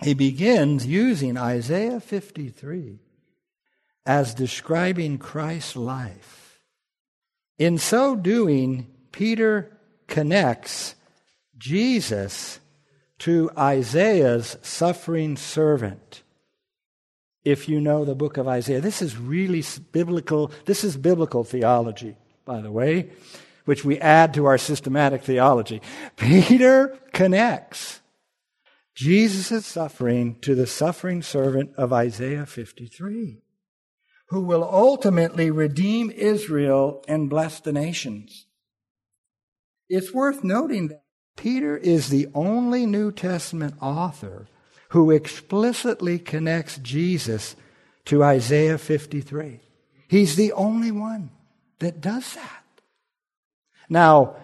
He 0.00 0.14
begins 0.14 0.86
using 0.86 1.36
Isaiah 1.36 1.98
53 1.98 3.00
as 4.06 4.32
describing 4.32 5.18
Christ's 5.18 5.74
life. 5.74 6.60
In 7.58 7.78
so 7.78 8.14
doing, 8.14 8.86
Peter 9.10 9.76
connects 10.06 10.94
Jesus 11.58 12.60
to 13.18 13.50
Isaiah's 13.58 14.56
suffering 14.62 15.36
servant. 15.36 16.22
If 17.44 17.68
you 17.68 17.80
know 17.80 18.04
the 18.04 18.14
book 18.14 18.36
of 18.36 18.46
Isaiah, 18.46 18.80
this 18.80 19.02
is 19.02 19.18
really 19.18 19.64
biblical. 19.90 20.52
This 20.64 20.84
is 20.84 20.96
biblical 20.96 21.42
theology, 21.42 22.14
by 22.44 22.60
the 22.60 22.70
way, 22.70 23.10
which 23.64 23.84
we 23.84 23.98
add 24.00 24.34
to 24.34 24.44
our 24.44 24.58
systematic 24.58 25.22
theology. 25.22 25.80
Peter 26.16 26.98
connects 27.12 28.00
Jesus' 28.94 29.66
suffering 29.66 30.38
to 30.40 30.54
the 30.54 30.66
suffering 30.66 31.22
servant 31.22 31.72
of 31.76 31.92
Isaiah 31.92 32.46
53 32.46 33.44
who 34.28 34.40
will 34.40 34.64
ultimately 34.64 35.50
redeem 35.50 36.10
Israel 36.10 37.04
and 37.06 37.30
bless 37.30 37.60
the 37.60 37.72
nations. 37.72 38.46
It's 39.88 40.12
worth 40.12 40.42
noting 40.42 40.88
that 40.88 41.04
Peter 41.36 41.76
is 41.76 42.08
the 42.08 42.26
only 42.34 42.86
New 42.86 43.12
Testament 43.12 43.74
author 43.80 44.48
who 44.90 45.10
explicitly 45.10 46.18
connects 46.18 46.78
Jesus 46.78 47.54
to 48.06 48.24
Isaiah 48.24 48.78
53. 48.78 49.60
He's 50.08 50.36
the 50.36 50.52
only 50.52 50.90
one 50.90 51.30
that 51.80 52.00
does 52.00 52.34
that. 52.34 52.63
Now, 53.88 54.36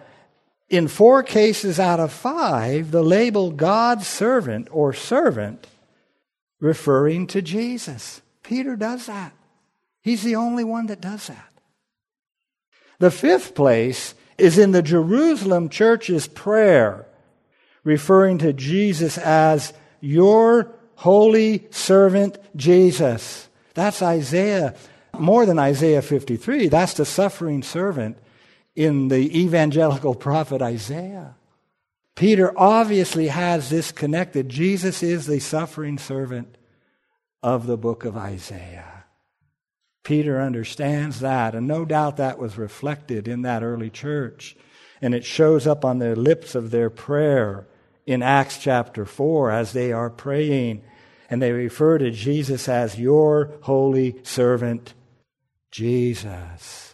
in 0.69 0.87
four 0.87 1.21
cases 1.23 1.79
out 1.79 1.99
of 1.99 2.13
five, 2.13 2.91
the 2.91 3.03
label 3.03 3.51
God's 3.51 4.07
servant 4.07 4.69
or 4.71 4.93
servant 4.93 5.67
referring 6.59 7.27
to 7.27 7.41
Jesus. 7.41 8.21
Peter 8.43 8.75
does 8.75 9.07
that. 9.07 9.33
He's 10.01 10.23
the 10.23 10.35
only 10.35 10.63
one 10.63 10.87
that 10.87 11.01
does 11.01 11.27
that. 11.27 11.51
The 12.99 13.11
fifth 13.11 13.55
place 13.55 14.13
is 14.37 14.57
in 14.57 14.71
the 14.71 14.81
Jerusalem 14.81 15.69
church's 15.69 16.27
prayer, 16.27 17.05
referring 17.83 18.37
to 18.39 18.53
Jesus 18.53 19.17
as 19.17 19.73
your 19.99 20.73
holy 20.95 21.67
servant 21.71 22.37
Jesus. 22.55 23.49
That's 23.73 24.01
Isaiah, 24.01 24.75
more 25.17 25.45
than 25.45 25.59
Isaiah 25.59 26.01
53. 26.01 26.67
That's 26.67 26.93
the 26.93 27.05
suffering 27.05 27.63
servant 27.63 28.17
in 28.75 29.09
the 29.09 29.39
evangelical 29.39 30.15
prophet 30.15 30.61
Isaiah. 30.61 31.35
Peter 32.15 32.53
obviously 32.57 33.27
has 33.27 33.69
this 33.69 33.91
connected. 33.91 34.49
Jesus 34.49 35.01
is 35.01 35.25
the 35.25 35.39
suffering 35.39 35.97
servant 35.97 36.57
of 37.41 37.65
the 37.67 37.77
book 37.77 38.05
of 38.05 38.17
Isaiah. 38.17 39.05
Peter 40.03 40.41
understands 40.41 41.19
that, 41.19 41.53
and 41.53 41.67
no 41.67 41.85
doubt 41.85 42.17
that 42.17 42.39
was 42.39 42.57
reflected 42.57 43.27
in 43.27 43.43
that 43.43 43.63
early 43.63 43.89
church. 43.89 44.55
And 45.01 45.13
it 45.13 45.25
shows 45.25 45.67
up 45.67 45.85
on 45.85 45.99
the 45.99 46.15
lips 46.15 46.55
of 46.55 46.71
their 46.71 46.89
prayer 46.89 47.67
in 48.05 48.23
Acts 48.23 48.57
chapter 48.57 49.05
4 49.05 49.51
as 49.51 49.73
they 49.73 49.91
are 49.91 50.09
praying. 50.09 50.83
And 51.29 51.41
they 51.41 51.51
refer 51.51 51.97
to 51.97 52.11
Jesus 52.11 52.67
as 52.67 52.99
your 52.99 53.53
holy 53.61 54.15
servant, 54.23 54.93
Jesus. 55.71 56.90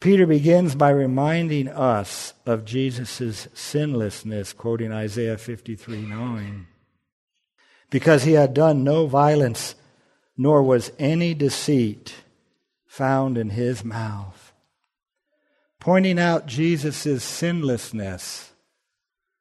Peter 0.00 0.26
begins 0.26 0.76
by 0.76 0.90
reminding 0.90 1.68
us 1.68 2.32
of 2.46 2.64
Jesus' 2.64 3.48
sinlessness, 3.52 4.52
quoting 4.52 4.92
Isaiah 4.92 5.36
53 5.36 6.02
9. 6.02 6.66
Because 7.90 8.22
he 8.22 8.32
had 8.32 8.54
done 8.54 8.84
no 8.84 9.06
violence 9.06 9.74
nor 10.36 10.62
was 10.62 10.92
any 10.98 11.34
deceit 11.34 12.14
found 12.86 13.36
in 13.36 13.50
his 13.50 13.84
mouth. 13.84 14.52
Pointing 15.80 16.18
out 16.18 16.46
Jesus' 16.46 17.24
sinlessness 17.24 18.52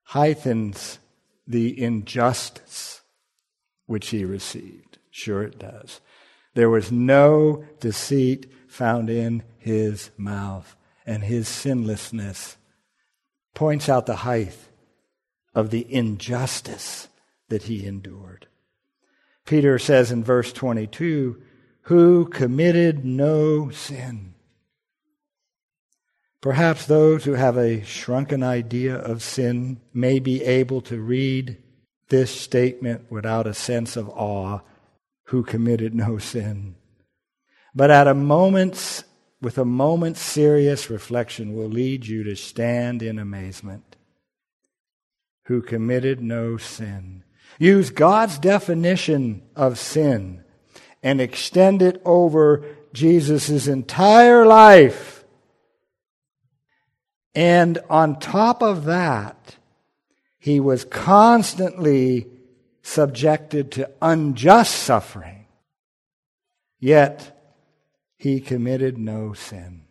heightens 0.06 0.98
the 1.46 1.80
injustice 1.82 3.02
which 3.86 4.10
he 4.10 4.26
received. 4.26 4.98
Sure, 5.12 5.44
it 5.44 5.60
does. 5.60 6.02
There 6.56 6.70
was 6.70 6.92
no 6.92 7.64
deceit 7.80 8.52
found 8.68 9.10
in 9.10 9.44
his 9.68 10.10
mouth, 10.18 10.76
and 11.06 11.24
his 11.24 11.48
sinlessness 11.48 12.58
points 13.54 13.90
out 13.90 14.06
the 14.06 14.18
height 14.18 14.56
of 15.54 15.70
the 15.70 15.92
injustice 15.94 17.08
that 17.50 17.64
he 17.64 17.86
endured. 17.86 18.48
Peter 19.46 19.80
says 19.80 20.12
in 20.12 20.24
verse 20.24 20.52
22 20.52 21.42
who 21.84 22.26
committed 22.26 23.06
no 23.06 23.70
sin. 23.70 24.34
Perhaps 26.42 26.86
those 26.86 27.24
who 27.24 27.34
have 27.34 27.58
a 27.58 27.84
shrunken 27.84 28.44
idea 28.44 28.96
of 28.96 29.24
sin 29.24 29.80
may 29.94 30.20
be 30.20 30.44
able 30.44 30.82
to 30.82 31.02
read 31.02 31.58
this 32.10 32.30
statement 32.30 33.10
without 33.10 33.48
a 33.48 33.54
sense 33.54 33.96
of 33.98 34.10
awe 34.10 34.60
who 35.26 35.44
committed 35.44 35.96
no 35.96 36.18
sin. 36.18 36.76
But 37.74 37.90
at 37.90 38.08
a 38.08 38.14
moment's, 38.14 39.04
with 39.42 39.58
a 39.58 39.66
moment's 39.66 40.22
serious 40.22 40.90
reflection, 40.90 41.56
will 41.56 41.68
lead 41.68 42.06
you 42.08 42.24
to 42.24 42.36
stand 42.36 43.04
in 43.04 43.20
amazement. 43.20 43.96
Who 45.46 45.62
committed 45.62 46.22
no 46.22 46.58
sin 46.58 47.24
use 47.60 47.90
God's 47.90 48.38
definition 48.40 49.42
of 49.56 49.80
sin 49.80 50.44
and 51.02 51.22
extend 51.22 51.82
it 51.82 52.02
over 52.06 52.66
Jesus' 52.94 53.68
entire 53.68 54.46
life. 54.46 55.24
And 57.34 57.78
on 57.90 58.20
top 58.20 58.62
of 58.62 58.86
that, 58.86 59.56
he 60.40 60.60
was 60.60 60.86
constantly 60.86 62.28
subjected 62.82 63.72
to 63.74 63.92
unjust 64.02 64.74
suffering. 64.76 65.46
Yet, 66.80 67.37
he 68.18 68.40
committed 68.40 68.98
no 68.98 69.34
sin. 69.34 69.84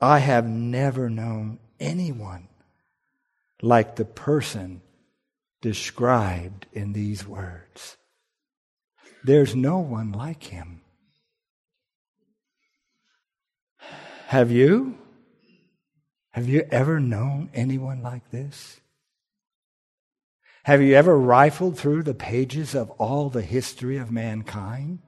I 0.00 0.18
have 0.18 0.46
never 0.46 1.10
known 1.10 1.58
anyone 1.78 2.48
like 3.62 3.96
the 3.96 4.04
person 4.04 4.82
described 5.60 6.66
in 6.72 6.92
these 6.92 7.26
words. 7.26 7.96
There's 9.24 9.54
no 9.54 9.78
one 9.78 10.12
like 10.12 10.44
him. 10.44 10.82
Have 14.28 14.50
you? 14.50 14.96
Have 16.30 16.48
you 16.48 16.66
ever 16.70 17.00
known 17.00 17.50
anyone 17.52 18.02
like 18.02 18.30
this? 18.30 18.80
Have 20.64 20.80
you 20.80 20.94
ever 20.94 21.18
rifled 21.18 21.78
through 21.78 22.04
the 22.04 22.14
pages 22.14 22.74
of 22.74 22.90
all 22.92 23.28
the 23.28 23.42
history 23.42 23.96
of 23.96 24.10
mankind 24.10 25.00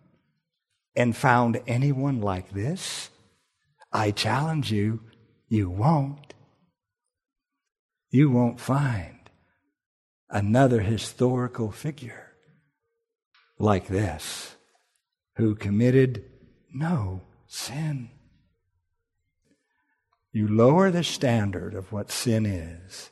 and 0.94 1.16
found 1.16 1.60
anyone 1.66 2.20
like 2.20 2.52
this? 2.52 3.10
I 3.92 4.10
challenge 4.10 4.72
you, 4.72 5.00
you 5.48 5.68
won't. 5.68 6.34
You 8.10 8.30
won't 8.30 8.60
find 8.60 9.18
another 10.28 10.80
historical 10.80 11.70
figure 11.70 12.32
like 13.58 13.86
this 13.86 14.56
who 15.36 15.54
committed 15.54 16.24
no 16.72 17.22
sin. 17.46 18.10
You 20.32 20.48
lower 20.48 20.90
the 20.90 21.04
standard 21.04 21.74
of 21.74 21.92
what 21.92 22.10
sin 22.10 22.46
is, 22.46 23.10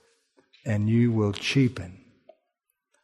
and 0.65 0.89
you 0.89 1.13
will 1.13 1.33
cheapen 1.33 2.05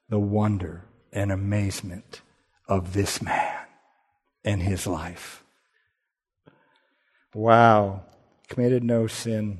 the 0.08 0.18
wonder 0.18 0.84
and 1.12 1.30
amazement 1.30 2.22
of 2.68 2.94
this 2.94 3.20
man 3.20 3.65
and 4.46 4.62
his 4.62 4.86
life. 4.86 5.44
Wow, 7.34 8.04
committed 8.48 8.82
no 8.82 9.06
sin. 9.08 9.58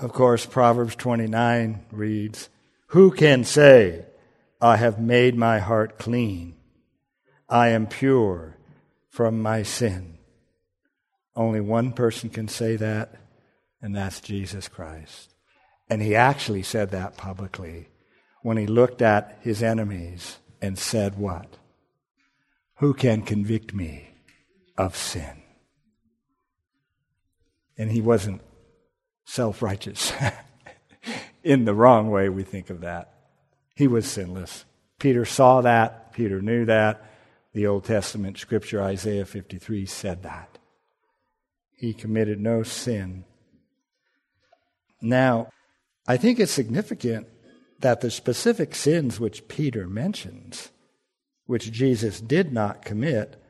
Of 0.00 0.12
course, 0.12 0.46
Proverbs 0.46 0.94
29 0.94 1.86
reads, 1.90 2.48
who 2.88 3.10
can 3.10 3.44
say, 3.44 4.06
I 4.60 4.76
have 4.76 4.98
made 4.98 5.36
my 5.36 5.58
heart 5.58 5.98
clean? 5.98 6.54
I 7.48 7.68
am 7.68 7.86
pure 7.86 8.56
from 9.10 9.42
my 9.42 9.62
sin. 9.62 10.18
Only 11.36 11.60
one 11.60 11.92
person 11.92 12.30
can 12.30 12.48
say 12.48 12.76
that, 12.76 13.14
and 13.82 13.94
that's 13.94 14.20
Jesus 14.20 14.68
Christ. 14.68 15.34
And 15.90 16.00
he 16.00 16.14
actually 16.14 16.62
said 16.62 16.90
that 16.90 17.16
publicly 17.16 17.88
when 18.42 18.56
he 18.56 18.66
looked 18.66 19.02
at 19.02 19.38
his 19.42 19.62
enemies 19.62 20.38
and 20.62 20.78
said, 20.78 21.18
What? 21.18 21.58
Who 22.78 22.94
can 22.94 23.22
convict 23.22 23.74
me 23.74 24.10
of 24.76 24.96
sin? 24.96 25.42
And 27.76 27.90
he 27.90 28.00
wasn't 28.00 28.42
self 29.24 29.62
righteous. 29.62 30.12
In 31.42 31.64
the 31.64 31.74
wrong 31.74 32.10
way, 32.10 32.28
we 32.28 32.42
think 32.42 32.70
of 32.70 32.80
that. 32.82 33.14
He 33.74 33.86
was 33.86 34.06
sinless. 34.06 34.64
Peter 34.98 35.24
saw 35.24 35.60
that. 35.60 36.12
Peter 36.12 36.40
knew 36.40 36.64
that. 36.66 37.04
The 37.54 37.66
Old 37.66 37.84
Testament 37.84 38.38
scripture, 38.38 38.82
Isaiah 38.82 39.24
53, 39.24 39.86
said 39.86 40.22
that. 40.22 40.58
He 41.76 41.94
committed 41.94 42.40
no 42.40 42.62
sin. 42.62 43.24
Now, 45.00 45.48
I 46.06 46.16
think 46.16 46.40
it's 46.40 46.52
significant 46.52 47.28
that 47.80 48.00
the 48.00 48.10
specific 48.10 48.74
sins 48.74 49.20
which 49.20 49.46
Peter 49.48 49.88
mentions, 49.88 50.70
which 51.48 51.72
Jesus 51.72 52.20
did 52.20 52.52
not 52.52 52.84
commit, 52.84 53.42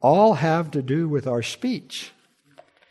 all 0.00 0.34
have 0.34 0.70
to 0.70 0.80
do 0.80 1.08
with 1.08 1.26
our 1.26 1.42
speech. 1.42 2.12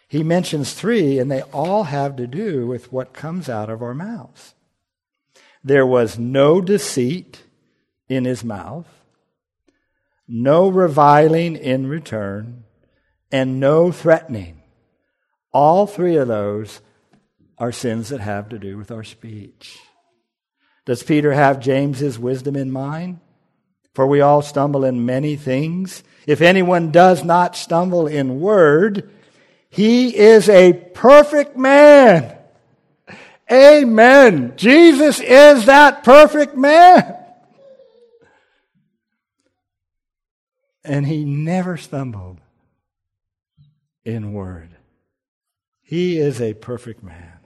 He 0.10 0.22
mentions 0.22 0.74
three, 0.74 1.18
and 1.18 1.32
they 1.32 1.44
all 1.44 1.84
have 1.84 2.18
to 2.18 2.28
do 2.28 2.68
with 2.68 2.92
what 2.92 3.14
comes 3.14 3.48
out 3.48 3.70
of 3.70 3.82
our 3.82 3.94
mouths. 3.94 4.54
There 5.64 5.86
was 5.86 6.20
no 6.20 6.60
deceit 6.60 7.44
in 8.10 8.26
his 8.26 8.44
mouth, 8.44 8.88
no 10.28 10.68
reviling 10.68 11.56
in 11.56 11.88
return, 11.88 12.66
and 13.32 13.62
no 13.62 13.94
threatening. 13.94 14.62
All 15.54 15.88
three 15.88 16.18
of 16.18 16.28
those 16.28 16.82
are 17.58 17.72
sins 17.72 18.10
that 18.10 18.20
have 18.20 18.50
to 18.50 18.60
do 18.60 18.78
with 18.78 18.92
our 18.92 19.06
speech. 19.06 19.80
Does 20.86 21.02
Peter 21.02 21.32
have 21.32 21.62
James's 21.62 22.20
wisdom 22.20 22.58
in 22.58 22.72
mind? 22.72 23.22
For 23.94 24.08
we 24.08 24.22
all 24.22 24.42
stumble 24.42 24.86
in 24.86 25.06
many 25.06 25.36
things. 25.36 26.04
If 26.26 26.42
anyone 26.42 26.92
does 26.92 27.24
not 27.24 27.56
stumble 27.56 28.08
in 28.08 28.40
word, 28.40 29.10
he 29.70 30.16
is 30.16 30.50
a 30.50 30.74
perfect 30.74 31.58
man. 31.58 32.38
Amen. 33.52 34.54
Jesus 34.56 35.20
is 35.20 35.66
that 35.66 36.04
perfect 36.04 36.56
man. 36.56 37.16
And 40.84 41.06
he 41.06 41.26
never 41.26 41.78
stumbled 41.78 42.40
in 44.06 44.34
word. 44.34 44.70
He 45.82 46.18
is 46.20 46.40
a 46.40 46.54
perfect 46.54 47.04
man, 47.04 47.40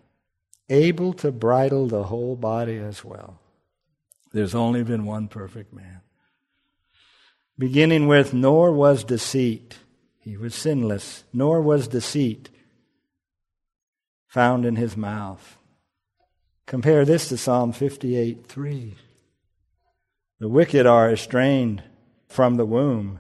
able 0.69 1.13
to 1.13 1.31
bridle 1.31 1.87
the 1.87 2.03
whole 2.03 2.35
body 2.35 2.77
as 2.77 3.03
well. 3.03 3.39
There's 4.33 4.55
only 4.55 4.83
been 4.83 5.05
one 5.05 5.29
perfect 5.29 5.73
man. 5.73 6.02
Beginning 7.57 8.07
with, 8.07 8.33
nor 8.33 8.71
was 8.71 9.03
deceit. 9.03 9.77
He 10.19 10.37
was 10.37 10.55
sinless, 10.55 11.23
nor 11.33 11.61
was 11.61 11.87
deceit 11.87 12.49
found 14.33 14.65
in 14.65 14.75
his 14.75 14.97
mouth. 14.97 15.59
Compare 16.65 17.05
this 17.05 17.29
to 17.29 17.37
Psalm 17.37 17.71
58 17.71 18.47
3. 18.47 18.95
The 20.39 20.49
wicked 20.49 20.87
are 20.87 21.11
estranged 21.11 21.83
from 22.27 22.55
the 22.55 22.65
womb. 22.65 23.19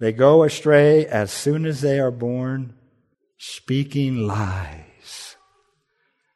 They 0.00 0.12
go 0.12 0.42
astray 0.42 1.06
as 1.06 1.30
soon 1.30 1.64
as 1.64 1.80
they 1.80 1.98
are 1.98 2.10
born, 2.10 2.74
speaking 3.38 4.26
lies. 4.26 5.36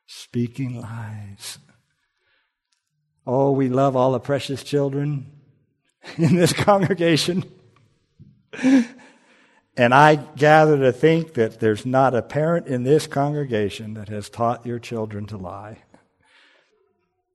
Speaking 0.06 0.80
lies. 0.80 1.58
Oh, 3.26 3.52
we 3.52 3.68
love 3.68 3.94
all 3.94 4.12
the 4.12 4.20
precious 4.20 4.62
children 4.62 5.33
in 6.16 6.36
this 6.36 6.52
congregation. 6.52 7.44
And 9.76 9.92
I 9.92 10.16
gather 10.16 10.78
to 10.78 10.92
think 10.92 11.34
that 11.34 11.58
there's 11.58 11.84
not 11.84 12.14
a 12.14 12.22
parent 12.22 12.68
in 12.68 12.84
this 12.84 13.06
congregation 13.06 13.94
that 13.94 14.08
has 14.08 14.28
taught 14.28 14.66
your 14.66 14.78
children 14.78 15.26
to 15.26 15.36
lie. 15.36 15.78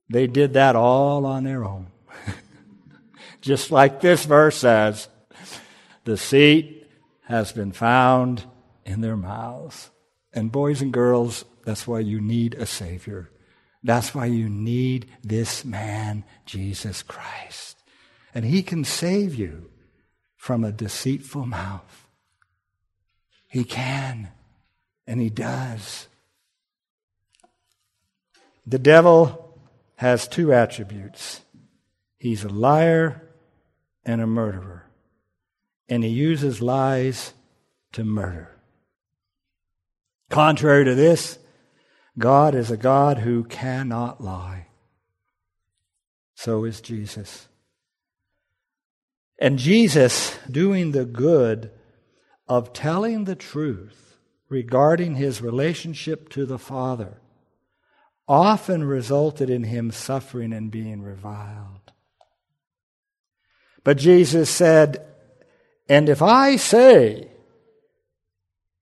They 0.09 0.25
did 0.25 0.53
that 0.53 0.75
all 0.75 1.25
on 1.25 1.43
their 1.43 1.65
own. 1.65 1.87
Just 3.41 3.71
like 3.71 3.99
this 3.99 4.25
verse 4.25 4.57
says, 4.57 5.09
deceit 6.05 6.89
has 7.25 7.51
been 7.51 7.73
found 7.73 8.45
in 8.85 9.01
their 9.01 9.17
mouths. 9.17 9.89
And 10.33 10.51
boys 10.51 10.81
and 10.81 10.93
girls, 10.93 11.43
that's 11.65 11.85
why 11.85 11.99
you 11.99 12.21
need 12.21 12.55
a 12.55 12.65
Savior. 12.65 13.29
That's 13.83 14.15
why 14.15 14.25
you 14.25 14.49
need 14.49 15.09
this 15.23 15.63
man, 15.65 16.23
Jesus 16.45 17.03
Christ. 17.03 17.78
And 18.33 18.45
he 18.45 18.63
can 18.63 18.83
save 18.83 19.35
you 19.35 19.69
from 20.39 20.63
a 20.63 20.71
deceitful 20.71 21.45
mouth. 21.45 22.07
He 23.49 23.63
can, 23.65 24.29
and 25.05 25.19
He 25.19 25.29
does. 25.29 26.07
The 28.65 28.79
devil 28.79 29.59
has 29.95 30.27
two 30.27 30.53
attributes 30.53 31.41
he's 32.19 32.43
a 32.45 32.49
liar 32.49 33.21
and 34.05 34.21
a 34.21 34.27
murderer, 34.27 34.85
and 35.89 36.03
he 36.03 36.09
uses 36.09 36.61
lies 36.61 37.33
to 37.91 38.03
murder. 38.05 38.55
Contrary 40.29 40.85
to 40.85 40.95
this, 40.95 41.37
God 42.17 42.55
is 42.55 42.71
a 42.71 42.77
God 42.77 43.17
who 43.17 43.43
cannot 43.43 44.21
lie. 44.21 44.67
So 46.35 46.63
is 46.63 46.79
Jesus. 46.79 47.48
And 49.39 49.57
Jesus, 49.57 50.37
doing 50.51 50.91
the 50.91 51.05
good, 51.05 51.71
of 52.47 52.73
telling 52.73 53.23
the 53.23 53.35
truth 53.35 54.17
regarding 54.49 55.15
his 55.15 55.41
relationship 55.41 56.29
to 56.29 56.45
the 56.45 56.57
Father 56.57 57.21
often 58.27 58.83
resulted 58.83 59.49
in 59.49 59.63
him 59.63 59.91
suffering 59.91 60.51
and 60.51 60.71
being 60.71 61.01
reviled. 61.01 61.91
But 63.83 63.97
Jesus 63.97 64.49
said, 64.49 65.05
And 65.87 66.09
if 66.09 66.21
I 66.21 66.57
say, 66.57 67.29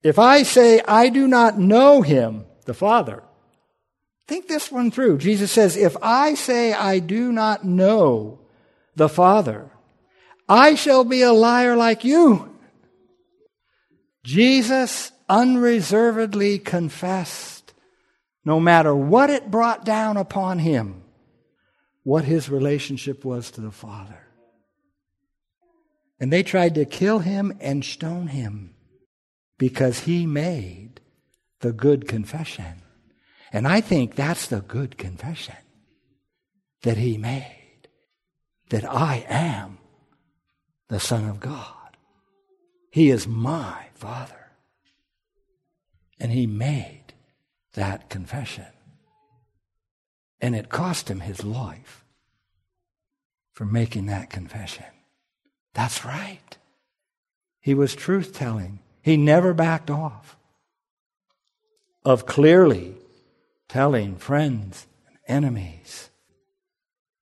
if 0.01 0.17
I 0.17 0.43
say 0.43 0.81
I 0.87 1.09
do 1.09 1.27
not 1.27 1.59
know 1.59 2.01
him, 2.01 2.45
the 2.65 2.73
Father, 2.73 3.23
think 4.27 4.47
this 4.47 4.71
one 4.71 4.91
through. 4.91 5.17
Jesus 5.19 5.51
says, 5.51 5.77
If 5.77 5.95
I 6.01 6.33
say 6.33 6.73
I 6.73 6.99
do 6.99 7.31
not 7.31 7.65
know 7.65 8.39
the 8.95 9.09
Father, 9.09 9.71
I 10.47 10.75
shall 10.75 11.03
be 11.03 11.21
a 11.21 11.33
liar 11.33 11.75
like 11.75 12.03
you. 12.03 12.55
Jesus 14.23 15.11
unreservedly 15.29 16.59
confessed, 16.59 17.73
no 18.45 18.59
matter 18.59 18.95
what 18.95 19.29
it 19.29 19.51
brought 19.51 19.83
down 19.83 20.17
upon 20.17 20.59
him, 20.59 21.03
what 22.03 22.23
his 22.23 22.49
relationship 22.49 23.25
was 23.25 23.51
to 23.51 23.61
the 23.61 23.71
Father. 23.71 24.19
And 26.19 26.31
they 26.31 26.43
tried 26.43 26.75
to 26.75 26.85
kill 26.85 27.19
him 27.19 27.57
and 27.59 27.83
stone 27.83 28.27
him 28.27 28.75
because 29.57 30.01
he 30.01 30.25
made 30.25 31.01
the 31.59 31.73
good 31.73 32.07
confession. 32.07 32.81
And 33.51 33.67
I 33.67 33.81
think 33.81 34.15
that's 34.15 34.47
the 34.47 34.61
good 34.61 34.97
confession 34.97 35.55
that 36.83 36.97
he 36.97 37.17
made 37.17 37.89
that 38.69 38.85
I 38.85 39.25
am 39.27 39.76
the 40.89 40.99
Son 40.99 41.27
of 41.29 41.39
God. 41.39 41.97
He 42.91 43.09
is 43.09 43.27
my 43.27 43.87
Father. 43.93 44.51
And 46.19 46.31
he 46.31 46.47
made 46.47 47.13
that 47.73 48.09
confession. 48.09 48.65
And 50.41 50.55
it 50.55 50.69
cost 50.69 51.09
him 51.09 51.19
his 51.19 51.43
life 51.43 52.03
for 53.53 53.65
making 53.65 54.05
that 54.07 54.29
confession. 54.29 54.85
That's 55.73 56.05
right. 56.05 56.57
He 57.59 57.73
was 57.73 57.95
truth 57.95 58.33
telling. 58.33 58.79
He 59.01 59.17
never 59.17 59.53
backed 59.53 59.89
off 59.89 60.37
of 62.03 62.25
clearly 62.25 62.95
telling 63.67 64.15
friends 64.15 64.87
and 65.07 65.17
enemies, 65.27 66.09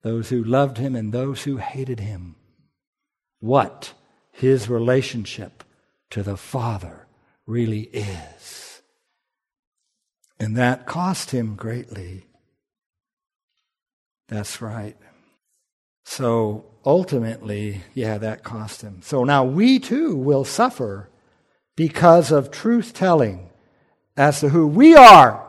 those 0.04 0.30
who 0.30 0.44
loved 0.44 0.78
him 0.78 0.96
and 0.96 1.12
those 1.12 1.44
who 1.44 1.58
hated 1.58 2.00
him, 2.00 2.36
what 3.46 3.94
his 4.32 4.68
relationship 4.70 5.64
to 6.10 6.24
the 6.24 6.36
Father 6.36 7.06
really 7.46 7.84
is. 7.94 8.82
And 10.40 10.58
that 10.58 10.86
cost 10.86 11.32
him 11.32 11.56
greatly. 11.56 12.26
That's 14.28 14.62
right. 14.62 14.98
So 16.04 16.66
ultimately, 16.84 17.84
yeah, 17.94 18.18
that 18.18 18.44
cost 18.44 18.82
him. 18.82 19.02
So 19.02 19.24
now 19.24 19.44
we 19.44 19.80
too 19.80 20.16
will 20.16 20.44
suffer 20.44 21.10
because 21.76 22.32
of 22.32 22.52
truth 22.52 22.94
telling 22.94 23.50
as 24.18 24.40
to 24.40 24.50
who 24.50 24.66
we 24.68 24.96
are. 24.96 25.46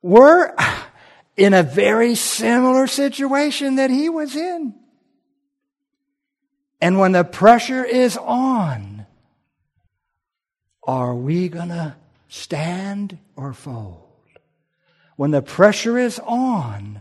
We're 0.00 0.54
in 1.36 1.52
a 1.52 1.62
very 1.62 2.14
similar 2.14 2.86
situation 2.86 3.76
that 3.76 3.90
he 3.90 4.08
was 4.08 4.34
in. 4.34 4.74
And 6.80 6.98
when 6.98 7.12
the 7.12 7.24
pressure 7.24 7.84
is 7.84 8.16
on, 8.16 9.06
are 10.82 11.14
we 11.14 11.48
going 11.48 11.70
to 11.70 11.96
stand 12.28 13.18
or 13.34 13.52
fold? 13.52 14.02
When 15.16 15.30
the 15.30 15.42
pressure 15.42 15.98
is 15.98 16.18
on, 16.20 17.00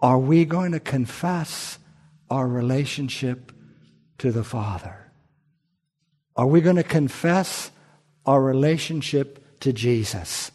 are 0.00 0.18
we 0.18 0.44
going 0.44 0.72
to 0.72 0.80
confess 0.80 1.78
our 2.28 2.48
relationship 2.48 3.52
to 4.18 4.32
the 4.32 4.42
Father? 4.42 4.96
Are 6.34 6.46
we 6.46 6.60
going 6.60 6.76
to 6.76 6.82
confess 6.82 7.70
our 8.26 8.42
relationship 8.42 9.60
to 9.60 9.72
Jesus 9.72 10.50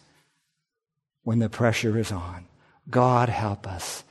when 1.22 1.38
the 1.38 1.48
pressure 1.48 1.98
is 1.98 2.12
on? 2.12 2.46
God 2.90 3.30
help 3.30 3.66
us 3.66 4.04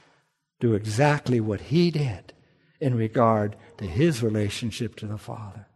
do 0.59 0.73
exactly 0.73 1.39
what 1.39 1.61
He 1.61 1.91
did 1.91 2.33
in 2.79 2.95
regard 2.95 3.55
to 3.77 3.85
His 3.85 4.21
relationship 4.23 4.95
to 4.97 5.07
the 5.07 5.17
Father. 5.17 5.67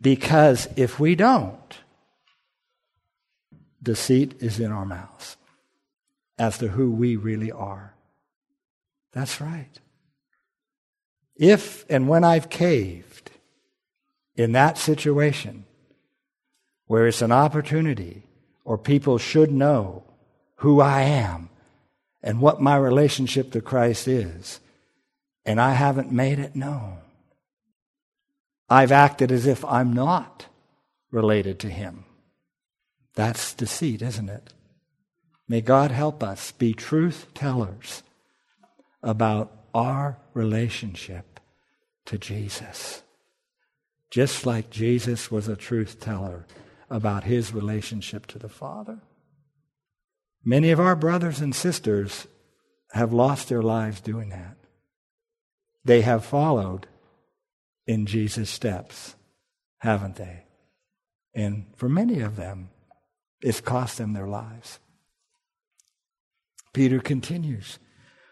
Because 0.00 0.68
if 0.76 0.98
we 0.98 1.14
don't, 1.14 1.78
deceit 3.82 4.34
is 4.40 4.60
in 4.60 4.72
our 4.72 4.84
mouths 4.84 5.36
as 6.38 6.58
to 6.58 6.68
who 6.68 6.90
we 6.90 7.16
really 7.16 7.52
are. 7.52 7.94
That's 9.12 9.40
right. 9.40 9.80
If 11.36 11.84
and 11.88 12.08
when 12.08 12.24
I've 12.24 12.50
caved 12.50 13.30
in 14.36 14.52
that 14.52 14.78
situation 14.78 15.64
where 16.86 17.06
it's 17.06 17.22
an 17.22 17.32
opportunity 17.32 18.24
or 18.64 18.78
people 18.78 19.18
should 19.18 19.50
know 19.50 20.04
who 20.56 20.80
I 20.80 21.02
am 21.02 21.50
and 22.22 22.40
what 22.40 22.60
my 22.60 22.76
relationship 22.76 23.52
to 23.52 23.60
Christ 23.60 24.06
is, 24.06 24.60
and 25.44 25.60
I 25.60 25.72
haven't 25.72 26.12
made 26.12 26.38
it 26.38 26.56
known, 26.56 26.98
I've 28.68 28.92
acted 28.92 29.32
as 29.32 29.46
if 29.46 29.64
I'm 29.64 29.92
not 29.92 30.46
related 31.10 31.58
to 31.60 31.68
Him. 31.68 32.04
That's 33.14 33.54
deceit, 33.54 34.02
isn't 34.02 34.28
it? 34.28 34.52
May 35.48 35.60
God 35.60 35.90
help 35.90 36.22
us 36.22 36.52
be 36.52 36.72
truth 36.72 37.26
tellers 37.34 38.04
about 39.02 39.52
our 39.74 40.18
relationship 40.34 41.40
to 42.06 42.18
Jesus. 42.18 43.02
Just 44.10 44.46
like 44.46 44.70
Jesus 44.70 45.30
was 45.30 45.48
a 45.48 45.56
truth 45.56 46.00
teller 46.00 46.46
about 46.88 47.24
his 47.24 47.54
relationship 47.54 48.26
to 48.26 48.38
the 48.38 48.48
Father. 48.48 48.98
Many 50.44 50.70
of 50.70 50.80
our 50.80 50.96
brothers 50.96 51.40
and 51.40 51.54
sisters 51.54 52.26
have 52.92 53.12
lost 53.12 53.48
their 53.48 53.62
lives 53.62 54.00
doing 54.00 54.30
that. 54.30 54.56
They 55.84 56.02
have 56.02 56.24
followed 56.24 56.86
in 57.86 58.06
Jesus' 58.06 58.50
steps, 58.50 59.16
haven't 59.78 60.16
they? 60.16 60.44
And 61.34 61.66
for 61.76 61.88
many 61.88 62.20
of 62.20 62.36
them, 62.36 62.70
it's 63.40 63.60
cost 63.60 63.98
them 63.98 64.12
their 64.12 64.28
lives. 64.28 64.78
Peter 66.72 67.00
continues, 67.00 67.78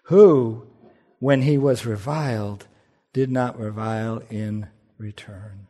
who, 0.05 0.67
when 1.19 1.43
he 1.43 1.59
was 1.59 1.87
reviled, 1.87 2.69
did 3.13 3.31
not 3.31 3.59
revile 3.59 4.23
in 4.31 4.69
return. 4.99 5.67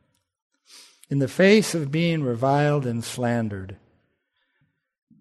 In 1.09 1.19
the 1.19 1.29
face 1.29 1.75
of 1.75 1.91
being 1.91 2.23
reviled 2.23 2.85
and 2.85 3.03
slandered, 3.03 3.77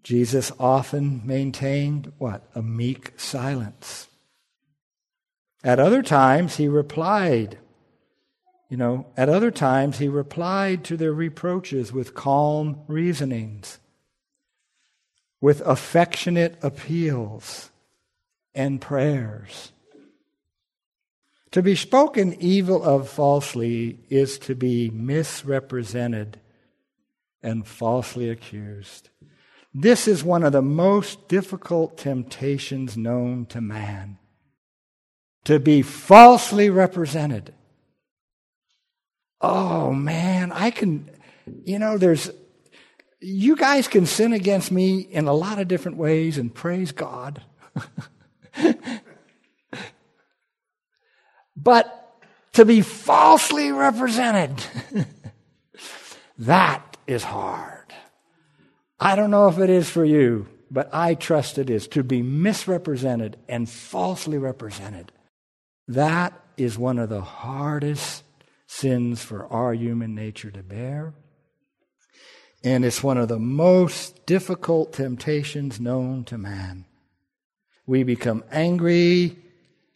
Jesus 0.04 0.52
often 0.60 1.22
maintained 1.26 2.12
what? 2.18 2.50
A 2.56 2.62
meek 2.62 3.14
silence. 3.18 4.08
At 5.64 5.80
other 5.80 6.02
times, 6.02 6.58
he 6.58 6.68
replied. 6.68 7.58
You 8.70 8.78
know, 8.78 9.08
at 9.16 9.30
other 9.30 9.52
times, 9.52 9.98
he 9.98 10.08
replied 10.08 10.84
to 10.86 10.98
their 10.98 11.14
reproaches 11.14 11.92
with 11.92 12.14
calm 12.14 12.82
reasonings 12.88 13.80
with 15.40 15.62
affectionate 15.62 16.58
appeals 16.62 17.70
and 18.56 18.82
prayers. 18.82 19.72
To 21.52 21.62
be 21.62 21.76
spoken 21.76 22.36
evil 22.40 22.84
of 22.84 23.10
falsely 23.10 24.00
is 24.10 24.38
to 24.40 24.56
be 24.56 24.90
misrepresented 24.90 26.40
and 27.42 27.66
falsely 27.66 28.30
accused. 28.30 29.10
This 29.74 30.08
is 30.08 30.24
one 30.24 30.44
of 30.44 30.54
the 30.54 30.62
most 30.62 31.28
difficult 31.28 31.98
temptations 31.98 32.98
known 32.98 33.46
to 33.48 33.62
man 33.62 34.18
to 35.48 35.60
be 35.60 35.82
falsely 35.82 36.70
represented. 36.70 37.54
Oh 39.40 39.94
man, 39.94 40.52
I 40.52 40.72
can, 40.72 41.10
you 41.64 41.80
know, 41.80 41.98
there's 41.98 42.30
you 43.22 43.56
guys 43.56 43.88
can 43.88 44.06
sin 44.06 44.34
against 44.34 44.74
me 44.74 45.00
in 45.00 45.26
a 45.26 45.34
lot 45.34 45.58
of 45.58 45.70
different 45.70 45.96
ways 45.96 46.38
and 46.38 46.54
praise 46.54 46.92
God. 46.92 47.42
but 51.56 52.20
to 52.52 52.66
be 52.66 52.82
falsely 52.82 53.72
represented, 53.72 54.62
that 56.40 56.98
is 57.08 57.24
hard. 57.24 57.94
I 59.00 59.16
don't 59.16 59.32
know 59.32 59.48
if 59.48 59.60
it 59.60 59.70
is 59.70 59.90
for 59.90 60.04
you, 60.04 60.50
but 60.70 60.94
I 60.94 61.16
trust 61.16 61.58
it 61.58 61.70
is. 61.70 61.88
To 61.90 62.04
be 62.04 62.22
misrepresented 62.22 63.38
and 63.48 63.70
falsely 63.70 64.38
represented, 64.38 65.14
that 65.88 66.34
is 66.58 66.78
one 66.78 67.00
of 67.00 67.10
the 67.10 67.22
hardest 67.22 68.24
sins 68.66 69.24
for 69.24 69.46
our 69.48 69.74
human 69.74 70.14
nature 70.14 70.52
to 70.52 70.64
bear. 70.64 71.14
And 72.64 72.84
it's 72.84 73.04
one 73.04 73.18
of 73.18 73.28
the 73.28 73.40
most 73.40 74.26
difficult 74.26 74.94
temptations 74.94 75.80
known 75.80 76.24
to 76.26 76.38
man. 76.38 76.86
We 77.86 78.04
become 78.04 78.44
angry. 78.52 79.38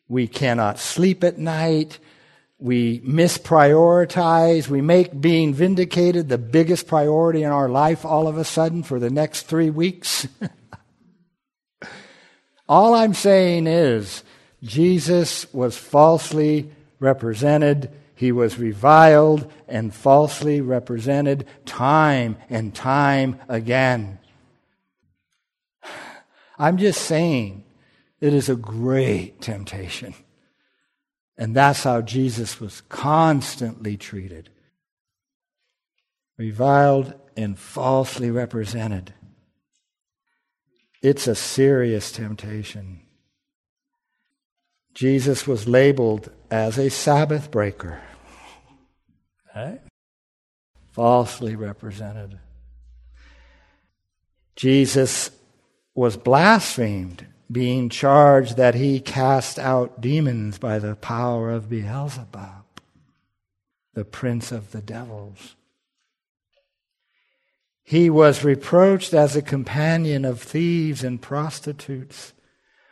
We 0.07 0.27
cannot 0.27 0.79
sleep 0.79 1.23
at 1.23 1.37
night. 1.37 1.99
We 2.59 2.99
misprioritize. 3.01 4.69
We 4.69 4.81
make 4.81 5.19
being 5.19 5.53
vindicated 5.53 6.29
the 6.29 6.37
biggest 6.37 6.87
priority 6.87 7.43
in 7.43 7.51
our 7.51 7.67
life 7.67 8.05
all 8.05 8.27
of 8.27 8.37
a 8.37 8.45
sudden 8.45 8.83
for 8.83 8.99
the 8.99 9.09
next 9.09 9.43
three 9.43 9.71
weeks. 9.71 10.27
all 12.69 12.93
I'm 12.93 13.15
saying 13.15 13.67
is 13.67 14.23
Jesus 14.61 15.51
was 15.53 15.77
falsely 15.77 16.71
represented 16.99 17.89
he 18.21 18.31
was 18.31 18.59
reviled 18.59 19.51
and 19.67 19.91
falsely 19.91 20.61
represented 20.61 21.47
time 21.65 22.37
and 22.51 22.71
time 22.71 23.39
again. 23.49 24.19
I'm 26.59 26.77
just 26.77 27.01
saying, 27.01 27.63
it 28.19 28.31
is 28.35 28.47
a 28.47 28.55
great 28.55 29.41
temptation. 29.41 30.13
And 31.35 31.55
that's 31.55 31.83
how 31.83 32.03
Jesus 32.03 32.59
was 32.59 32.81
constantly 32.89 33.97
treated 33.97 34.51
reviled 36.37 37.15
and 37.35 37.57
falsely 37.57 38.29
represented. 38.29 39.15
It's 41.01 41.25
a 41.25 41.33
serious 41.33 42.11
temptation. 42.11 43.01
Jesus 44.93 45.47
was 45.47 45.67
labeled 45.67 46.29
as 46.49 46.77
a 46.77 46.89
Sabbath 46.89 47.49
breaker. 47.49 48.01
Right? 49.55 49.81
Falsely 50.91 51.55
represented. 51.55 52.39
Jesus 54.55 55.31
was 55.95 56.17
blasphemed, 56.17 57.25
being 57.51 57.89
charged 57.89 58.57
that 58.57 58.75
he 58.75 58.99
cast 58.99 59.57
out 59.59 59.99
demons 59.99 60.57
by 60.57 60.79
the 60.79 60.95
power 60.95 61.49
of 61.49 61.69
Beelzebub, 61.69 62.65
the 63.93 64.05
prince 64.05 64.51
of 64.51 64.71
the 64.71 64.81
devils. 64.81 65.55
He 67.83 68.09
was 68.09 68.45
reproached 68.45 69.13
as 69.13 69.35
a 69.35 69.41
companion 69.41 70.23
of 70.23 70.41
thieves 70.41 71.03
and 71.03 71.21
prostitutes, 71.21 72.33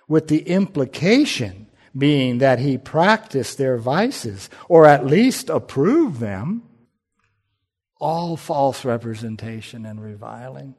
with 0.07 0.27
the 0.27 0.41
implication 0.41 1.67
being 1.99 2.39
that 2.39 2.59
he 2.59 2.77
practiced 2.77 3.57
their 3.57 3.77
vices, 3.77 4.49
or 4.67 4.85
at 4.85 5.05
least 5.05 5.49
approved 5.49 6.19
them, 6.19 6.63
all 7.99 8.37
false 8.37 8.85
representation 8.85 9.85
and 9.85 10.01
reviling. 10.01 10.75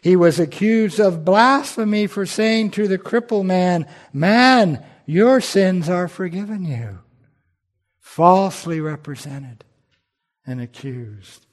He 0.00 0.16
was 0.16 0.38
accused 0.38 1.00
of 1.00 1.24
blasphemy 1.24 2.06
for 2.06 2.26
saying 2.26 2.72
to 2.72 2.86
the 2.86 2.98
crippled 2.98 3.46
man, 3.46 3.86
Man, 4.12 4.84
your 5.06 5.40
sins 5.40 5.88
are 5.88 6.08
forgiven 6.08 6.64
you. 6.64 7.00
Falsely 7.98 8.80
represented 8.80 9.64
and 10.46 10.60
accused. 10.60 11.46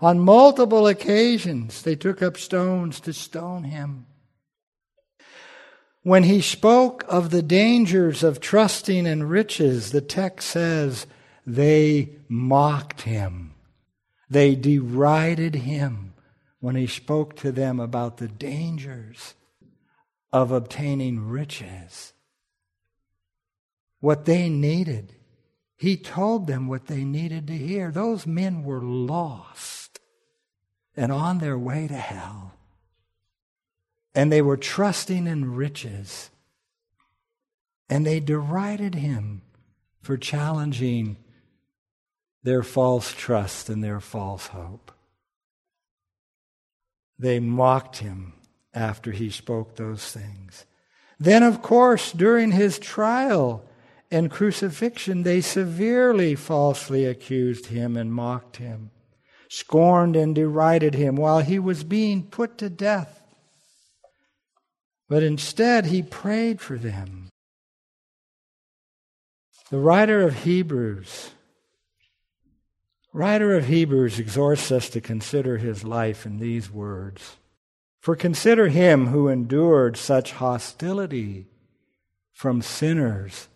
On 0.00 0.20
multiple 0.20 0.86
occasions, 0.86 1.82
they 1.82 1.96
took 1.96 2.22
up 2.22 2.36
stones 2.36 3.00
to 3.00 3.12
stone 3.12 3.64
him. 3.64 4.06
When 6.08 6.22
he 6.22 6.40
spoke 6.40 7.04
of 7.06 7.28
the 7.28 7.42
dangers 7.42 8.22
of 8.22 8.40
trusting 8.40 9.04
in 9.04 9.24
riches, 9.24 9.90
the 9.90 10.00
text 10.00 10.48
says 10.48 11.06
they 11.46 12.16
mocked 12.30 13.02
him. 13.02 13.52
They 14.30 14.54
derided 14.54 15.54
him 15.54 16.14
when 16.60 16.76
he 16.76 16.86
spoke 16.86 17.36
to 17.36 17.52
them 17.52 17.78
about 17.78 18.16
the 18.16 18.26
dangers 18.26 19.34
of 20.32 20.50
obtaining 20.50 21.28
riches. 21.28 22.14
What 24.00 24.24
they 24.24 24.48
needed. 24.48 25.14
He 25.76 25.98
told 25.98 26.46
them 26.46 26.68
what 26.68 26.86
they 26.86 27.04
needed 27.04 27.46
to 27.48 27.54
hear. 27.54 27.90
Those 27.90 28.26
men 28.26 28.62
were 28.64 28.80
lost 28.80 30.00
and 30.96 31.12
on 31.12 31.36
their 31.36 31.58
way 31.58 31.86
to 31.86 31.98
hell. 31.98 32.57
And 34.18 34.32
they 34.32 34.42
were 34.42 34.56
trusting 34.56 35.28
in 35.28 35.54
riches. 35.54 36.30
And 37.88 38.04
they 38.04 38.18
derided 38.18 38.96
him 38.96 39.42
for 40.02 40.16
challenging 40.16 41.18
their 42.42 42.64
false 42.64 43.14
trust 43.14 43.68
and 43.68 43.84
their 43.84 44.00
false 44.00 44.48
hope. 44.48 44.90
They 47.16 47.38
mocked 47.38 47.98
him 47.98 48.32
after 48.74 49.12
he 49.12 49.30
spoke 49.30 49.76
those 49.76 50.10
things. 50.10 50.66
Then, 51.20 51.44
of 51.44 51.62
course, 51.62 52.10
during 52.10 52.50
his 52.50 52.80
trial 52.80 53.64
and 54.10 54.32
crucifixion, 54.32 55.22
they 55.22 55.40
severely 55.40 56.34
falsely 56.34 57.04
accused 57.04 57.66
him 57.66 57.96
and 57.96 58.12
mocked 58.12 58.56
him, 58.56 58.90
scorned 59.48 60.16
and 60.16 60.34
derided 60.34 60.94
him 60.96 61.14
while 61.14 61.38
he 61.38 61.60
was 61.60 61.84
being 61.84 62.24
put 62.24 62.58
to 62.58 62.68
death. 62.68 63.17
But 65.08 65.22
instead, 65.22 65.86
he 65.86 66.02
prayed 66.02 66.60
for 66.60 66.76
them. 66.76 67.28
The 69.70 69.78
writer 69.78 70.22
of 70.22 70.44
Hebrews 70.44 71.30
writer 73.12 73.56
of 73.56 73.66
Hebrews 73.66 74.18
exhorts 74.18 74.70
us 74.70 74.88
to 74.90 75.00
consider 75.00 75.58
his 75.58 75.82
life 75.82 76.26
in 76.26 76.38
these 76.38 76.70
words. 76.70 77.36
For 78.00 78.14
consider 78.14 78.68
him 78.68 79.08
who 79.08 79.28
endured 79.28 79.96
such 79.96 80.32
hostility 80.32 81.46
from 82.32 82.62
sinners 82.62 83.48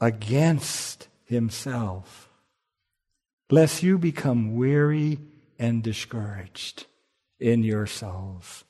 against 0.00 1.06
himself, 1.24 2.28
lest 3.48 3.82
you 3.82 3.96
become 3.96 4.56
weary 4.56 5.18
and 5.56 5.84
discouraged 5.84 6.86
in 7.38 7.62
your 7.62 7.86
souls. 7.86 8.64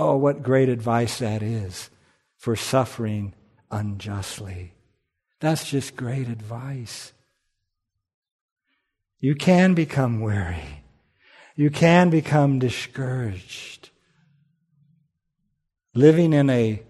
Oh, 0.00 0.16
what 0.16 0.44
great 0.44 0.68
advice 0.68 1.18
that 1.18 1.42
is 1.42 1.90
for 2.36 2.54
suffering 2.54 3.34
unjustly. 3.68 4.74
That's 5.40 5.68
just 5.68 5.96
great 5.96 6.28
advice. 6.28 7.12
You 9.18 9.34
can 9.34 9.74
become 9.74 10.20
weary. 10.20 10.84
You 11.56 11.70
can 11.70 12.10
become 12.10 12.60
discouraged. 12.60 13.90
Living 15.94 16.32
in 16.32 16.48
a 16.48 16.84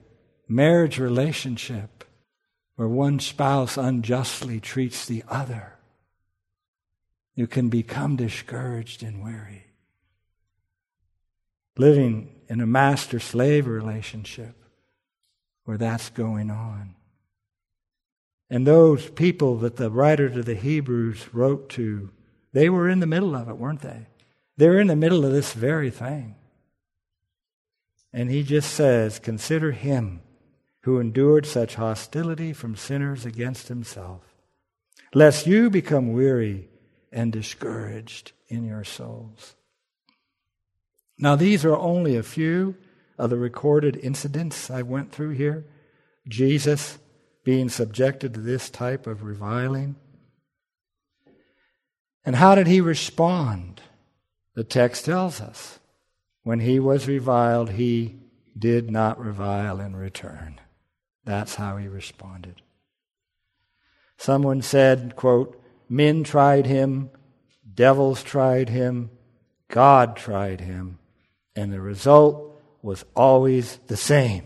marriage 0.47 0.99
relationship 0.99 2.05
where 2.77 2.89
one 2.89 3.21
spouse 3.21 3.79
unjustly 3.79 4.61
treats 4.61 5.07
the 5.07 5.25
other, 5.31 5.79
you 7.35 7.47
can 7.47 7.71
become 7.71 8.17
discouraged 8.17 9.03
and 9.03 9.25
weary. 9.25 9.65
Living 11.79 12.35
in 12.49 12.61
a 12.61 12.67
master 12.67 13.21
slave 13.21 13.67
relationship 13.67 14.55
where 15.65 15.79
that's 15.79 16.11
going 16.11 16.51
on. 16.51 16.95
And 18.51 18.67
those 18.67 19.11
people 19.11 19.59
that 19.59 19.77
the 19.77 19.91
writer 19.91 20.31
to 20.31 20.43
the 20.43 20.55
Hebrews 20.55 21.35
wrote 21.35 21.69
to 21.71 22.11
they 22.53 22.71
were 22.71 22.89
in 22.89 23.01
the 23.01 23.07
middle 23.07 23.37
of 23.37 23.49
it, 23.49 23.59
weren't 23.59 23.83
they? 23.83 24.07
They 24.57 24.69
were 24.69 24.81
in 24.81 24.87
the 24.87 24.97
middle 24.97 25.25
of 25.25 25.33
this 25.33 25.53
very 25.53 25.91
thing. 25.91 26.35
And 28.13 28.31
he 28.31 28.43
just 28.43 28.73
says, 28.73 29.19
Consider 29.19 29.73
him 29.73 30.23
who 30.81 30.99
endured 30.99 31.45
such 31.45 31.75
hostility 31.75 32.55
from 32.55 32.75
sinners 32.75 33.27
against 33.27 33.69
himself, 33.69 34.23
lest 35.15 35.47
you 35.47 35.69
become 35.69 36.15
weary 36.15 36.71
and 37.13 37.31
discouraged 37.31 38.33
in 38.49 38.65
your 38.65 38.85
souls. 38.85 39.55
Now, 41.19 41.37
these 41.37 41.65
are 41.65 41.77
only 41.77 42.17
a 42.17 42.23
few 42.23 42.77
of 43.19 43.31
the 43.31 43.37
recorded 43.37 43.97
incidents 43.97 44.71
I 44.71 44.83
went 44.83 45.11
through 45.11 45.31
here. 45.31 45.65
Jesus 46.29 46.99
being 47.45 47.69
subjected 47.69 48.35
to 48.35 48.41
this 48.41 48.71
type 48.71 49.07
of 49.07 49.23
reviling. 49.23 49.97
And 52.25 52.37
how 52.37 52.55
did 52.55 52.67
he 52.67 52.81
respond? 52.81 53.81
The 54.55 54.65
text 54.65 55.07
tells 55.07 55.41
us 55.41 55.79
when 56.43 56.61
he 56.61 56.79
was 56.79 57.09
reviled, 57.09 57.71
he 57.71 58.17
did 58.57 58.91
not 58.91 59.19
revile 59.19 59.81
in 59.81 59.97
return. 59.97 60.61
That's 61.25 61.57
how 61.57 61.77
he 61.77 61.89
responded. 61.89 62.63
Someone 64.17 64.63
said, 64.63 65.15
quote, 65.15 65.63
men 65.89 66.25
tried 66.25 66.67
him, 66.67 67.11
devils 67.75 68.23
tried 68.23 68.69
him, 68.69 69.11
God 69.69 70.17
tried 70.17 70.61
him, 70.61 70.99
and 71.59 71.73
the 71.73 71.81
result 71.81 72.57
was 72.83 73.05
always 73.17 73.79
the 73.89 73.97
same. 73.97 74.45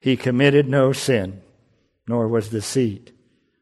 he 0.00 0.16
committed 0.16 0.68
no 0.68 0.92
sin, 0.92 1.42
nor 2.06 2.28
was 2.28 2.50
deceit 2.50 3.10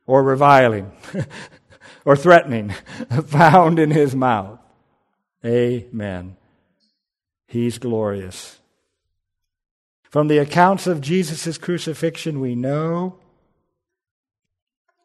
or 0.06 0.22
reviling 0.22 0.92
or 2.04 2.14
threatening 2.14 2.68
found 3.26 3.78
in 3.78 3.90
his 3.90 4.14
mouth. 4.14 4.58
Amen. 5.42 6.36
He's 7.46 7.78
glorious. 7.78 8.58
From 10.02 10.28
the 10.28 10.38
accounts 10.38 10.86
of 10.86 11.00
Jesus' 11.00 11.56
crucifixion, 11.56 12.40
we 12.40 12.54
know 12.54 13.18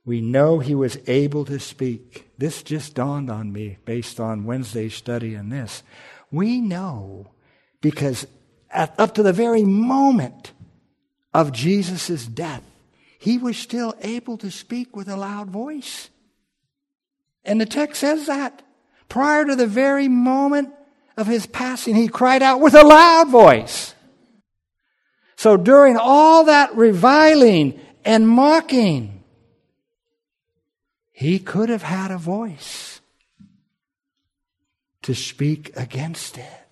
we 0.05 0.21
know 0.21 0.57
he 0.57 0.73
was 0.73 0.97
able 1.05 1.45
to 1.45 1.59
speak. 1.59 2.31
This 2.37 2.63
just 2.63 2.95
dawned 2.95 3.29
on 3.29 3.53
me 3.53 3.77
based 3.85 4.19
on 4.19 4.43
Wednesday's 4.43 4.95
study 4.95 5.35
in 5.35 5.49
this. 5.49 5.83
We 6.31 6.61
know 6.61 7.31
because 7.81 8.27
at, 8.69 8.93
up 8.99 9.15
to 9.15 9.23
the 9.23 9.33
very 9.33 9.63
moment 9.63 10.51
of 11.33 11.51
Jesus' 11.51 12.25
death, 12.25 12.63
he 13.19 13.37
was 13.37 13.57
still 13.57 13.95
able 14.01 14.37
to 14.37 14.51
speak 14.51 14.95
with 14.95 15.09
a 15.09 15.17
loud 15.17 15.49
voice. 15.49 16.09
And 17.43 17.59
the 17.59 17.65
text 17.65 18.01
says 18.01 18.27
that. 18.27 18.61
Prior 19.09 19.43
to 19.43 19.55
the 19.55 19.67
very 19.67 20.07
moment 20.07 20.69
of 21.17 21.27
his 21.27 21.47
passing, 21.47 21.95
he 21.95 22.07
cried 22.07 22.43
out 22.43 22.61
with 22.61 22.75
a 22.75 22.83
loud 22.83 23.29
voice. 23.29 23.95
So 25.35 25.57
during 25.57 25.97
all 25.97 26.45
that 26.45 26.75
reviling 26.75 27.79
and 28.05 28.27
mocking, 28.27 29.23
he 31.11 31.39
could 31.39 31.69
have 31.69 31.83
had 31.83 32.11
a 32.11 32.17
voice 32.17 32.88
to 35.09 35.15
speak 35.15 35.75
against 35.75 36.37
it. 36.37 36.67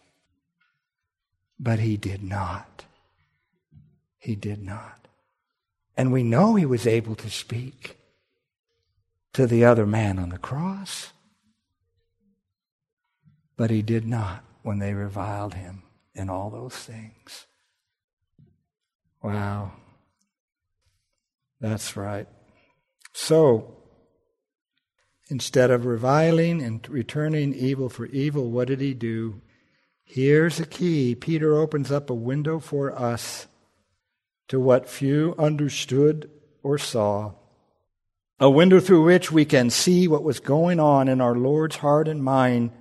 But 1.59 1.79
he 1.79 1.97
did 1.97 2.21
not. 2.21 2.85
He 4.19 4.35
did 4.35 4.61
not. 4.61 5.07
And 5.97 6.11
we 6.11 6.21
know 6.21 6.53
he 6.53 6.63
was 6.63 6.85
able 6.85 7.15
to 7.15 7.31
speak 7.31 7.97
to 9.33 9.47
the 9.47 9.65
other 9.65 9.87
man 9.87 10.19
on 10.19 10.29
the 10.29 10.37
cross. 10.37 11.13
But 13.55 13.71
he 13.71 13.81
did 13.81 14.05
not 14.05 14.43
when 14.61 14.77
they 14.77 14.93
reviled 14.93 15.55
him 15.55 15.81
in 16.13 16.29
all 16.29 16.51
those 16.51 16.75
things. 16.75 17.47
Wow. 19.23 19.71
That's 21.59 21.97
right. 21.97 22.27
So, 23.13 23.73
instead 25.29 25.71
of 25.71 25.85
reviling 25.85 26.61
and 26.61 26.87
returning 26.89 27.53
evil 27.53 27.89
for 27.89 28.05
evil, 28.07 28.49
what 28.49 28.67
did 28.67 28.79
he 28.79 28.93
do? 28.93 29.41
Here's 30.03 30.59
a 30.59 30.65
key 30.65 31.15
Peter 31.15 31.57
opens 31.57 31.91
up 31.91 32.09
a 32.09 32.15
window 32.15 32.59
for 32.59 32.97
us 32.97 33.47
to 34.47 34.59
what 34.59 34.89
few 34.89 35.35
understood 35.37 36.29
or 36.63 36.77
saw 36.77 37.33
a 38.39 38.49
window 38.49 38.79
through 38.79 39.03
which 39.03 39.31
we 39.31 39.45
can 39.45 39.69
see 39.69 40.07
what 40.07 40.23
was 40.23 40.39
going 40.39 40.79
on 40.79 41.07
in 41.07 41.21
our 41.21 41.35
Lord's 41.35 41.77
heart 41.77 42.07
and 42.07 42.23
mind 42.23 42.71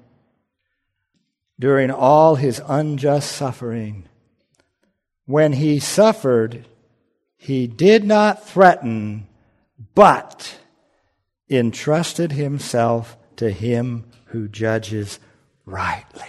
during 1.59 1.91
all 1.91 2.35
his 2.35 2.61
unjust 2.69 3.33
suffering. 3.33 4.05
When 5.25 5.55
he 5.55 5.79
suffered, 5.79 6.67
he 7.37 7.67
did 7.67 8.05
not 8.05 8.47
threaten, 8.47 9.27
but 9.95 10.59
entrusted 11.49 12.33
himself 12.33 13.17
to 13.37 13.51
him 13.51 14.05
who 14.27 14.49
judges 14.49 15.19
rightly. 15.65 16.25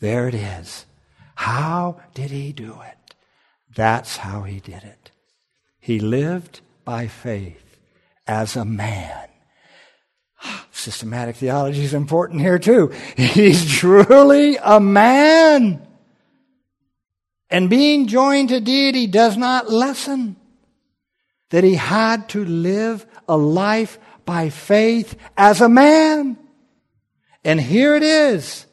There 0.00 0.28
it 0.28 0.34
is. 0.34 0.86
How 1.34 2.00
did 2.14 2.30
he 2.30 2.52
do 2.52 2.78
it? 2.82 3.14
That's 3.74 4.18
how 4.18 4.42
he 4.42 4.60
did 4.60 4.82
it. 4.84 5.10
He 5.80 5.98
lived 6.00 6.60
by 6.84 7.06
faith 7.06 7.78
as 8.26 8.56
a 8.56 8.64
man. 8.64 9.28
Systematic 10.72 11.36
theology 11.36 11.82
is 11.84 11.94
important 11.94 12.40
here 12.40 12.58
too. 12.58 12.92
He's 13.16 13.70
truly 13.70 14.56
a 14.62 14.80
man. 14.80 15.86
And 17.50 17.70
being 17.70 18.06
joined 18.06 18.48
to 18.48 18.60
deity 18.60 19.06
does 19.06 19.36
not 19.36 19.70
lessen 19.70 20.36
that 21.50 21.64
he 21.64 21.74
had 21.74 22.28
to 22.30 22.44
live 22.44 23.06
a 23.28 23.36
life 23.36 23.98
by 24.24 24.50
faith 24.50 25.16
as 25.36 25.60
a 25.60 25.68
man. 25.68 26.38
And 27.44 27.60
here 27.60 27.94
it 27.94 28.02
is. 28.02 28.66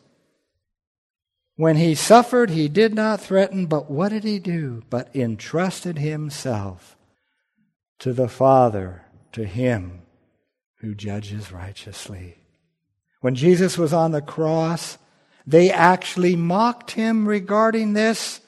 When 1.55 1.75
he 1.75 1.93
suffered, 1.93 2.49
he 2.49 2.67
did 2.67 2.95
not 2.95 3.21
threaten, 3.21 3.67
but 3.67 3.91
what 3.91 4.09
did 4.09 4.23
he 4.23 4.39
do? 4.39 4.83
But 4.89 5.15
entrusted 5.15 5.99
himself 5.99 6.97
to 7.99 8.13
the 8.13 8.29
Father, 8.29 9.03
to 9.33 9.45
him 9.45 10.01
who 10.77 10.95
judges 10.95 11.51
righteously. 11.51 12.37
When 13.19 13.35
Jesus 13.35 13.77
was 13.77 13.93
on 13.93 14.11
the 14.11 14.21
cross, 14.21 14.97
they 15.45 15.71
actually 15.71 16.35
mocked 16.35 16.91
him 16.91 17.27
regarding 17.27 17.93
this. 17.93 18.41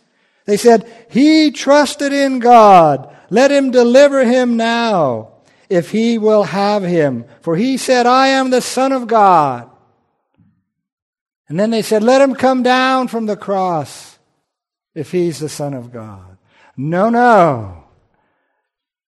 They 0.45 0.57
said, 0.57 0.91
He 1.09 1.51
trusted 1.51 2.11
in 2.11 2.39
God. 2.39 3.15
Let 3.33 3.49
him 3.49 3.71
deliver 3.71 4.23
him 4.23 4.57
now, 4.57 5.31
if 5.67 5.89
he 5.89 6.19
will 6.19 6.43
have 6.43 6.83
him. 6.83 7.25
For 7.41 7.55
he 7.55 7.77
said, 7.77 8.05
I 8.05 8.27
am 8.27 8.51
the 8.51 8.61
Son 8.61 8.91
of 8.91 9.07
God. 9.07 9.71
And 11.49 11.59
then 11.59 11.71
they 11.71 11.81
said, 11.81 12.03
Let 12.03 12.21
him 12.21 12.35
come 12.35 12.61
down 12.61 13.07
from 13.07 13.25
the 13.25 13.35
cross, 13.35 14.19
if 14.93 15.11
he's 15.11 15.39
the 15.39 15.49
Son 15.49 15.73
of 15.73 15.91
God. 15.91 16.37
No, 16.77 17.09
no. 17.09 17.85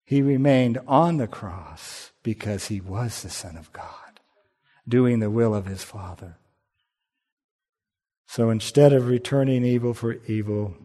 He 0.06 0.24
remained 0.24 0.80
on 0.88 1.18
the 1.18 1.28
cross 1.28 2.12
because 2.24 2.66
he 2.66 2.82
was 2.82 3.22
the 3.22 3.30
Son 3.30 3.56
of 3.56 3.72
God, 3.74 4.20
doing 4.88 5.20
the 5.20 5.30
will 5.30 5.54
of 5.54 5.68
his 5.68 5.84
Father. 5.84 6.38
So 8.26 8.50
instead 8.50 8.92
of 8.92 9.08
returning 9.08 9.64
evil 9.64 9.94
for 9.94 10.14
evil, 10.26 10.76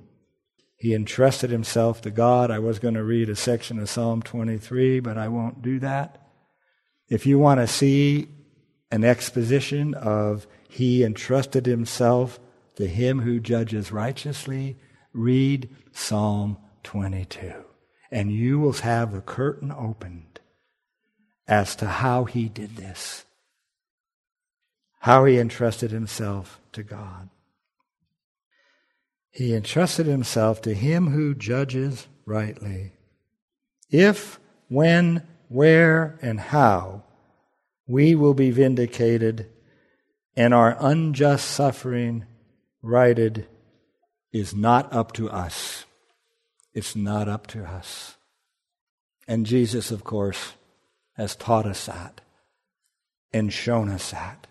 he 0.80 0.94
entrusted 0.94 1.50
himself 1.50 2.00
to 2.00 2.10
God. 2.10 2.50
I 2.50 2.58
was 2.58 2.78
going 2.78 2.94
to 2.94 3.04
read 3.04 3.28
a 3.28 3.36
section 3.36 3.78
of 3.78 3.90
Psalm 3.90 4.22
23, 4.22 5.00
but 5.00 5.18
I 5.18 5.28
won't 5.28 5.60
do 5.60 5.78
that. 5.80 6.26
If 7.06 7.26
you 7.26 7.38
want 7.38 7.60
to 7.60 7.66
see 7.66 8.28
an 8.90 9.04
exposition 9.04 9.92
of 9.92 10.46
he 10.70 11.04
entrusted 11.04 11.66
himself 11.66 12.40
to 12.76 12.86
him 12.86 13.20
who 13.20 13.40
judges 13.40 13.92
righteously, 13.92 14.78
read 15.12 15.68
Psalm 15.92 16.56
22. 16.84 17.52
And 18.10 18.32
you 18.32 18.58
will 18.58 18.72
have 18.72 19.12
the 19.12 19.20
curtain 19.20 19.70
opened 19.70 20.40
as 21.46 21.76
to 21.76 21.86
how 21.86 22.24
he 22.24 22.48
did 22.48 22.76
this, 22.76 23.26
how 25.00 25.26
he 25.26 25.38
entrusted 25.38 25.90
himself 25.90 26.58
to 26.72 26.82
God. 26.82 27.28
He 29.30 29.54
entrusted 29.54 30.06
himself 30.06 30.60
to 30.62 30.74
him 30.74 31.08
who 31.08 31.34
judges 31.34 32.08
rightly. 32.26 32.92
If, 33.88 34.40
when, 34.68 35.26
where, 35.48 36.18
and 36.22 36.40
how 36.40 37.04
we 37.86 38.14
will 38.14 38.34
be 38.34 38.50
vindicated 38.50 39.46
and 40.36 40.54
our 40.54 40.76
unjust 40.80 41.50
suffering 41.50 42.24
righted 42.82 43.46
is 44.32 44.54
not 44.54 44.92
up 44.92 45.12
to 45.12 45.28
us. 45.28 45.84
It's 46.72 46.94
not 46.94 47.28
up 47.28 47.46
to 47.48 47.64
us. 47.64 48.16
And 49.26 49.44
Jesus, 49.44 49.90
of 49.90 50.04
course, 50.04 50.52
has 51.16 51.34
taught 51.36 51.66
us 51.66 51.86
that 51.86 52.20
and 53.32 53.52
shown 53.52 53.90
us 53.90 54.12
that. 54.12 54.46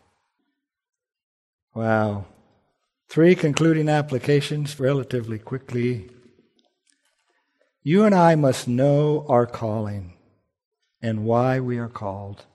Wow. 1.74 2.26
Three 3.10 3.34
concluding 3.34 3.90
applications 3.90 4.80
relatively 4.80 5.40
quickly. 5.40 6.12
You 7.82 8.04
and 8.04 8.14
I 8.14 8.36
must 8.36 8.68
know 8.68 9.26
our 9.28 9.48
calling 9.48 10.14
and 11.02 11.26
why 11.26 11.60
we 11.60 11.80
are 11.80 11.88
called 11.88 12.46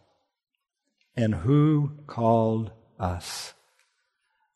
and 1.17 1.35
who 1.35 1.93
called 2.07 2.71
us. 3.01 3.55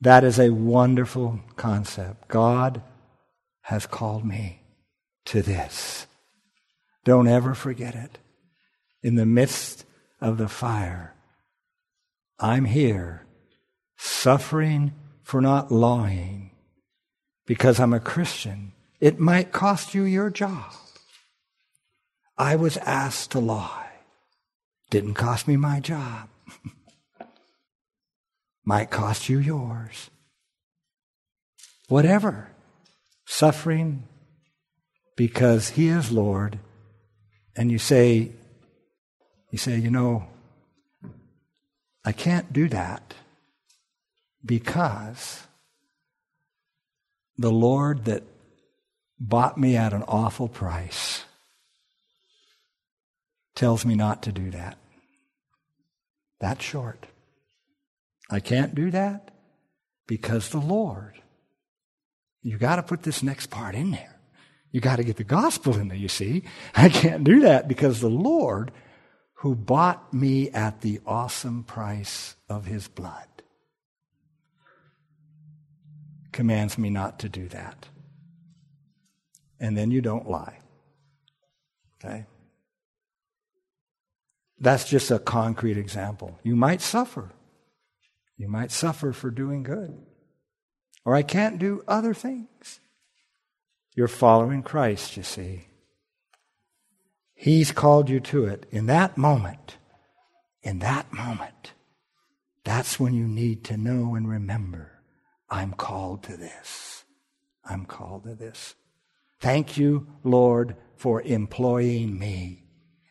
That 0.00 0.22
is 0.22 0.38
a 0.38 0.50
wonderful 0.50 1.40
concept. 1.56 2.28
God 2.28 2.80
has 3.62 3.84
called 3.84 4.24
me 4.24 4.62
to 5.24 5.42
this. 5.42 6.06
Don't 7.04 7.26
ever 7.26 7.54
forget 7.54 7.96
it. 7.96 8.18
In 9.02 9.16
the 9.16 9.26
midst 9.26 9.84
of 10.20 10.38
the 10.38 10.48
fire, 10.48 11.14
I'm 12.38 12.66
here 12.66 13.26
suffering 13.96 14.92
for 15.28 15.42
not 15.42 15.70
lying 15.70 16.50
because 17.46 17.78
I'm 17.78 17.92
a 17.92 18.00
Christian. 18.00 18.72
It 18.98 19.20
might 19.20 19.52
cost 19.52 19.92
you 19.92 20.04
your 20.04 20.30
job. 20.30 20.72
I 22.38 22.56
was 22.56 22.78
asked 22.78 23.32
to 23.32 23.38
lie. 23.38 23.90
Didn't 24.88 25.12
cost 25.12 25.46
me 25.46 25.58
my 25.58 25.80
job. 25.80 26.30
Might 28.64 28.90
cost 28.90 29.28
you 29.28 29.38
yours. 29.38 30.08
Whatever. 31.88 32.48
Suffering 33.26 34.04
because 35.14 35.70
He 35.70 35.88
is 35.88 36.10
Lord. 36.10 36.58
And 37.54 37.70
you 37.70 37.78
say, 37.78 38.32
you 39.50 39.58
say, 39.58 39.76
you 39.76 39.90
know, 39.90 40.26
I 42.02 42.12
can't 42.12 42.50
do 42.50 42.66
that 42.70 43.12
because 44.48 45.44
the 47.36 47.52
Lord 47.52 48.06
that 48.06 48.24
bought 49.20 49.56
me 49.56 49.76
at 49.76 49.92
an 49.92 50.02
awful 50.08 50.48
price 50.48 51.24
tells 53.54 53.84
me 53.84 53.94
not 53.94 54.22
to 54.24 54.32
do 54.32 54.50
that. 54.50 54.78
That's 56.40 56.64
short. 56.64 57.06
I 58.30 58.40
can't 58.40 58.74
do 58.74 58.90
that 58.90 59.30
because 60.06 60.48
the 60.48 60.58
Lord. 60.58 61.14
You 62.42 62.56
got 62.56 62.76
to 62.76 62.82
put 62.82 63.02
this 63.02 63.22
next 63.22 63.50
part 63.50 63.74
in 63.74 63.90
there. 63.90 64.16
You 64.72 64.80
got 64.80 64.96
to 64.96 65.04
get 65.04 65.16
the 65.16 65.24
gospel 65.24 65.76
in 65.76 65.88
there, 65.88 65.96
you 65.96 66.08
see. 66.08 66.44
I 66.74 66.88
can't 66.88 67.24
do 67.24 67.40
that 67.40 67.68
because 67.68 68.00
the 68.00 68.10
Lord 68.10 68.70
who 69.34 69.54
bought 69.54 70.12
me 70.12 70.50
at 70.50 70.80
the 70.80 71.00
awesome 71.06 71.64
price 71.64 72.34
of 72.48 72.66
his 72.66 72.88
blood 72.88 73.27
commands 76.38 76.78
me 76.78 76.88
not 76.88 77.18
to 77.18 77.28
do 77.28 77.48
that. 77.48 77.88
And 79.58 79.76
then 79.76 79.90
you 79.90 80.00
don't 80.00 80.30
lie. 80.30 80.60
Okay? 81.96 82.26
That's 84.60 84.88
just 84.88 85.10
a 85.10 85.18
concrete 85.18 85.76
example. 85.76 86.38
You 86.44 86.54
might 86.54 86.80
suffer. 86.80 87.32
You 88.36 88.46
might 88.46 88.70
suffer 88.70 89.12
for 89.12 89.32
doing 89.32 89.64
good. 89.64 89.98
Or 91.04 91.16
I 91.16 91.22
can't 91.22 91.58
do 91.58 91.82
other 91.88 92.14
things. 92.14 92.78
You're 93.96 94.06
following 94.06 94.62
Christ, 94.62 95.16
you 95.16 95.24
see. 95.24 95.66
He's 97.34 97.72
called 97.72 98.08
you 98.08 98.20
to 98.20 98.44
it. 98.44 98.64
In 98.70 98.86
that 98.86 99.18
moment, 99.18 99.76
in 100.62 100.78
that 100.78 101.12
moment, 101.12 101.72
that's 102.62 103.00
when 103.00 103.12
you 103.12 103.26
need 103.26 103.64
to 103.64 103.76
know 103.76 104.14
and 104.14 104.28
remember 104.28 104.97
I'm 105.50 105.72
called 105.72 106.24
to 106.24 106.36
this. 106.36 107.04
I'm 107.64 107.84
called 107.84 108.24
to 108.24 108.34
this. 108.34 108.74
Thank 109.40 109.76
you, 109.76 110.06
Lord, 110.24 110.76
for 110.96 111.22
employing 111.22 112.18
me. 112.18 112.64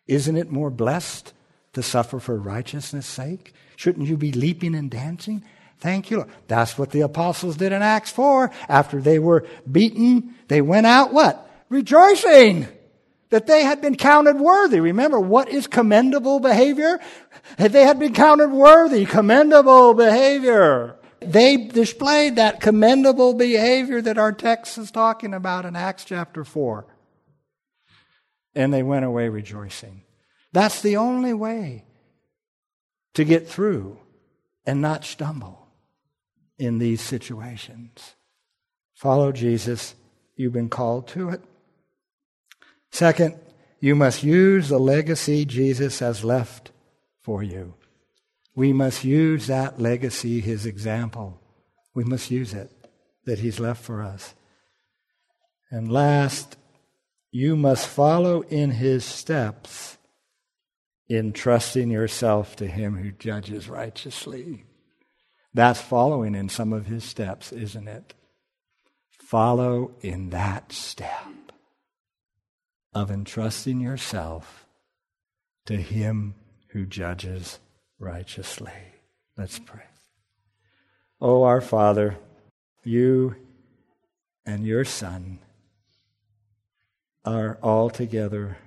Isn't 0.08 0.38
it 0.38 0.52
more 0.52 0.70
blessed 0.70 1.34
to 1.74 1.84
suffer 1.84 2.20
for 2.20 2.38
righteousness' 2.38 3.06
sake? 3.06 3.54
Shouldn't 3.76 4.08
you 4.08 4.18
be 4.18 4.32
leaping 4.32 4.76
and 4.76 4.90
dancing? 4.90 5.44
Thank 5.80 6.10
you. 6.10 6.18
Lord. 6.18 6.30
That's 6.48 6.78
what 6.78 6.92
the 6.92 7.02
apostles 7.02 7.58
did 7.58 7.72
in 7.72 7.82
Acts 7.82 8.12
4. 8.12 8.52
After 8.68 9.00
they 9.00 9.20
were 9.20 9.46
beaten, 9.70 10.36
they 10.48 10.62
went 10.62 10.88
out 10.88 11.14
what? 11.14 11.50
Rejoicing 11.70 12.68
that 13.30 13.48
they 13.48 13.64
had 13.64 13.82
been 13.82 13.96
counted 13.96 14.38
worthy. 14.38 14.80
Remember, 14.80 15.20
what 15.20 15.50
is 15.50 15.68
commendable 15.68 16.40
behavior? 16.40 17.00
They 17.58 17.84
had 17.84 18.00
been 18.00 18.14
counted 18.14 18.50
worthy, 18.50 19.06
commendable 19.06 19.94
behavior. 19.94 20.97
They 21.20 21.58
displayed 21.58 22.36
that 22.36 22.62
commendable 22.62 23.34
behavior 23.34 24.02
that 24.02 24.18
our 24.18 24.32
text 24.32 24.78
is 24.78 24.92
talking 24.92 25.34
about 25.34 25.66
in 25.66 25.76
Acts 25.76 26.06
chapter 26.06 26.44
4. 26.44 26.86
And 28.56 28.74
they 28.74 28.84
went 28.84 29.06
away 29.06 29.30
rejoicing. 29.30 30.04
That's 30.54 30.82
the 30.82 30.98
only 30.98 31.34
way 31.34 31.86
to 33.14 33.24
get 33.24 33.48
through 33.48 34.00
and 34.66 34.82
not 34.82 35.06
stumble 35.06 35.68
in 36.58 36.78
these 36.78 37.02
situations. 37.02 38.16
Follow 38.94 39.32
Jesus. 39.32 39.96
You've 40.36 40.54
been 40.54 40.70
called 40.70 41.08
to 41.10 41.30
it. 41.30 41.42
Second, 42.92 43.40
you 43.80 43.96
must 43.96 44.24
use 44.24 44.70
the 44.70 44.80
legacy 44.80 45.46
Jesus 45.46 46.00
has 46.00 46.24
left 46.24 46.72
for 47.22 47.44
you. 47.44 47.76
We 48.58 48.74
must 48.74 49.04
use 49.04 49.46
that 49.46 49.80
legacy, 49.80 50.42
his 50.42 50.66
example. 50.66 51.40
We 51.94 52.04
must 52.04 52.32
use 52.32 52.56
it 52.56 52.72
that 53.26 53.38
he's 53.38 53.60
left 53.60 53.84
for 53.84 54.02
us. 54.02 54.34
And 55.70 55.92
last, 55.92 56.58
you 57.30 57.56
must 57.56 57.88
follow 57.88 58.42
in 58.42 58.72
his 58.72 59.06
steps 59.06 60.00
in 61.08 61.34
trusting 61.34 61.92
yourself 61.92 62.56
to 62.56 62.66
him 62.66 62.98
who 62.98 63.12
judges 63.12 63.70
righteously. 63.70 64.66
That's 65.54 65.80
following 65.80 66.34
in 66.34 66.50
some 66.50 66.74
of 66.74 66.88
his 66.88 67.04
steps, 67.04 67.54
isn't 67.54 67.88
it? 67.88 68.16
Follow 69.20 69.92
in 70.02 70.32
that 70.32 70.72
step 70.72 71.52
of 72.92 73.12
entrusting 73.12 73.82
yourself 73.82 74.66
to 75.68 75.78
him 75.78 76.34
who 76.70 76.88
judges 76.88 77.60
righteously. 78.00 78.72
Let's 79.38 79.60
pray. 79.60 79.84
Oh, 81.20 81.44
our 81.44 81.62
Father, 81.62 82.18
you 82.84 83.36
and 84.46 84.66
your 84.66 84.86
Son 84.86 85.40
are 87.26 87.58
altogether 87.62 88.58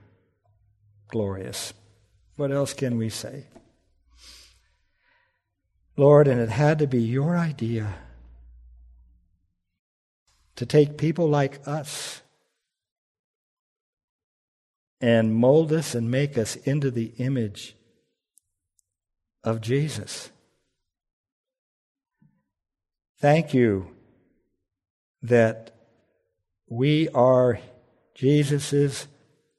glorious. 1.09 1.73
What 2.37 2.53
else 2.53 2.75
can 2.75 2.99
we 2.99 3.09
say? 3.09 3.47
Lord, 5.97 6.29
and 6.29 6.41
it 6.41 6.49
had 6.49 6.79
to 6.79 6.87
be 6.87 7.01
your 7.01 7.37
idea 7.37 7.95
to 10.57 10.67
take 10.67 10.99
people 10.99 11.29
like 11.29 11.67
us 11.67 12.21
and 15.01 15.35
mold 15.35 15.73
us 15.73 15.95
and 15.95 16.11
make 16.11 16.37
us 16.37 16.57
into 16.57 16.91
the 16.91 17.13
image 17.19 17.75
of 19.45 19.61
Jesus. 19.61 20.31
Thank 23.19 23.53
you 23.53 23.89
that 25.23 25.73
we 26.69 27.09
are 27.11 27.61
Jesus' 28.15 29.07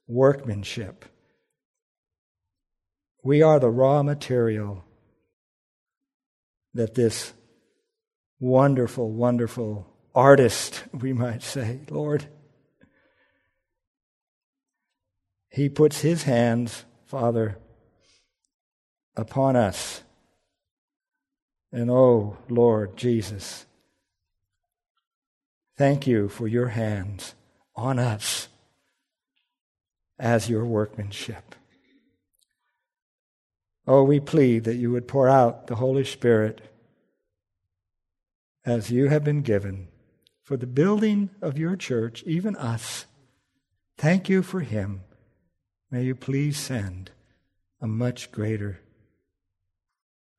workmanship. 0.06 1.04
We 3.22 3.42
are 3.42 3.60
the 3.60 3.70
raw 3.70 4.02
material 4.02 4.84
that 6.74 6.94
this 6.94 7.32
wonderful, 8.40 9.10
wonderful 9.10 9.86
artist, 10.14 10.84
we 10.92 11.12
might 11.12 11.42
say, 11.42 11.80
Lord, 11.88 12.26
he 15.50 15.68
puts 15.68 16.00
his 16.00 16.24
hands, 16.24 16.84
Father, 17.06 17.58
upon 19.16 19.56
us. 19.56 20.02
And 21.72 21.90
oh, 21.90 22.36
Lord 22.48 22.96
Jesus, 22.96 23.66
thank 25.76 26.06
you 26.06 26.28
for 26.28 26.46
your 26.46 26.68
hands 26.68 27.34
on 27.74 27.98
us 27.98 28.48
as 30.18 30.48
your 30.48 30.64
workmanship. 30.64 31.54
Oh, 33.86 34.04
we 34.04 34.20
plead 34.20 34.64
that 34.64 34.76
you 34.76 34.92
would 34.92 35.08
pour 35.08 35.28
out 35.28 35.66
the 35.66 35.76
Holy 35.76 36.04
Spirit 36.04 36.60
as 38.64 38.90
you 38.90 39.08
have 39.08 39.24
been 39.24 39.42
given 39.42 39.88
for 40.42 40.56
the 40.56 40.66
building 40.66 41.30
of 41.40 41.58
your 41.58 41.74
church, 41.74 42.22
even 42.24 42.54
us. 42.56 43.06
Thank 43.96 44.28
you 44.28 44.42
for 44.42 44.60
him. 44.60 45.00
May 45.90 46.04
you 46.04 46.14
please 46.14 46.56
send 46.56 47.10
a 47.80 47.86
much 47.86 48.30
greater 48.30 48.80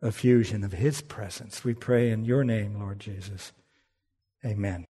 effusion 0.04 0.64
of 0.64 0.74
his 0.74 1.02
presence. 1.02 1.64
We 1.64 1.74
pray 1.74 2.12
in 2.12 2.26
your 2.26 2.44
name, 2.44 2.80
Lord 2.80 3.00
Jesus. 3.00 3.54
Amen. 4.46 4.86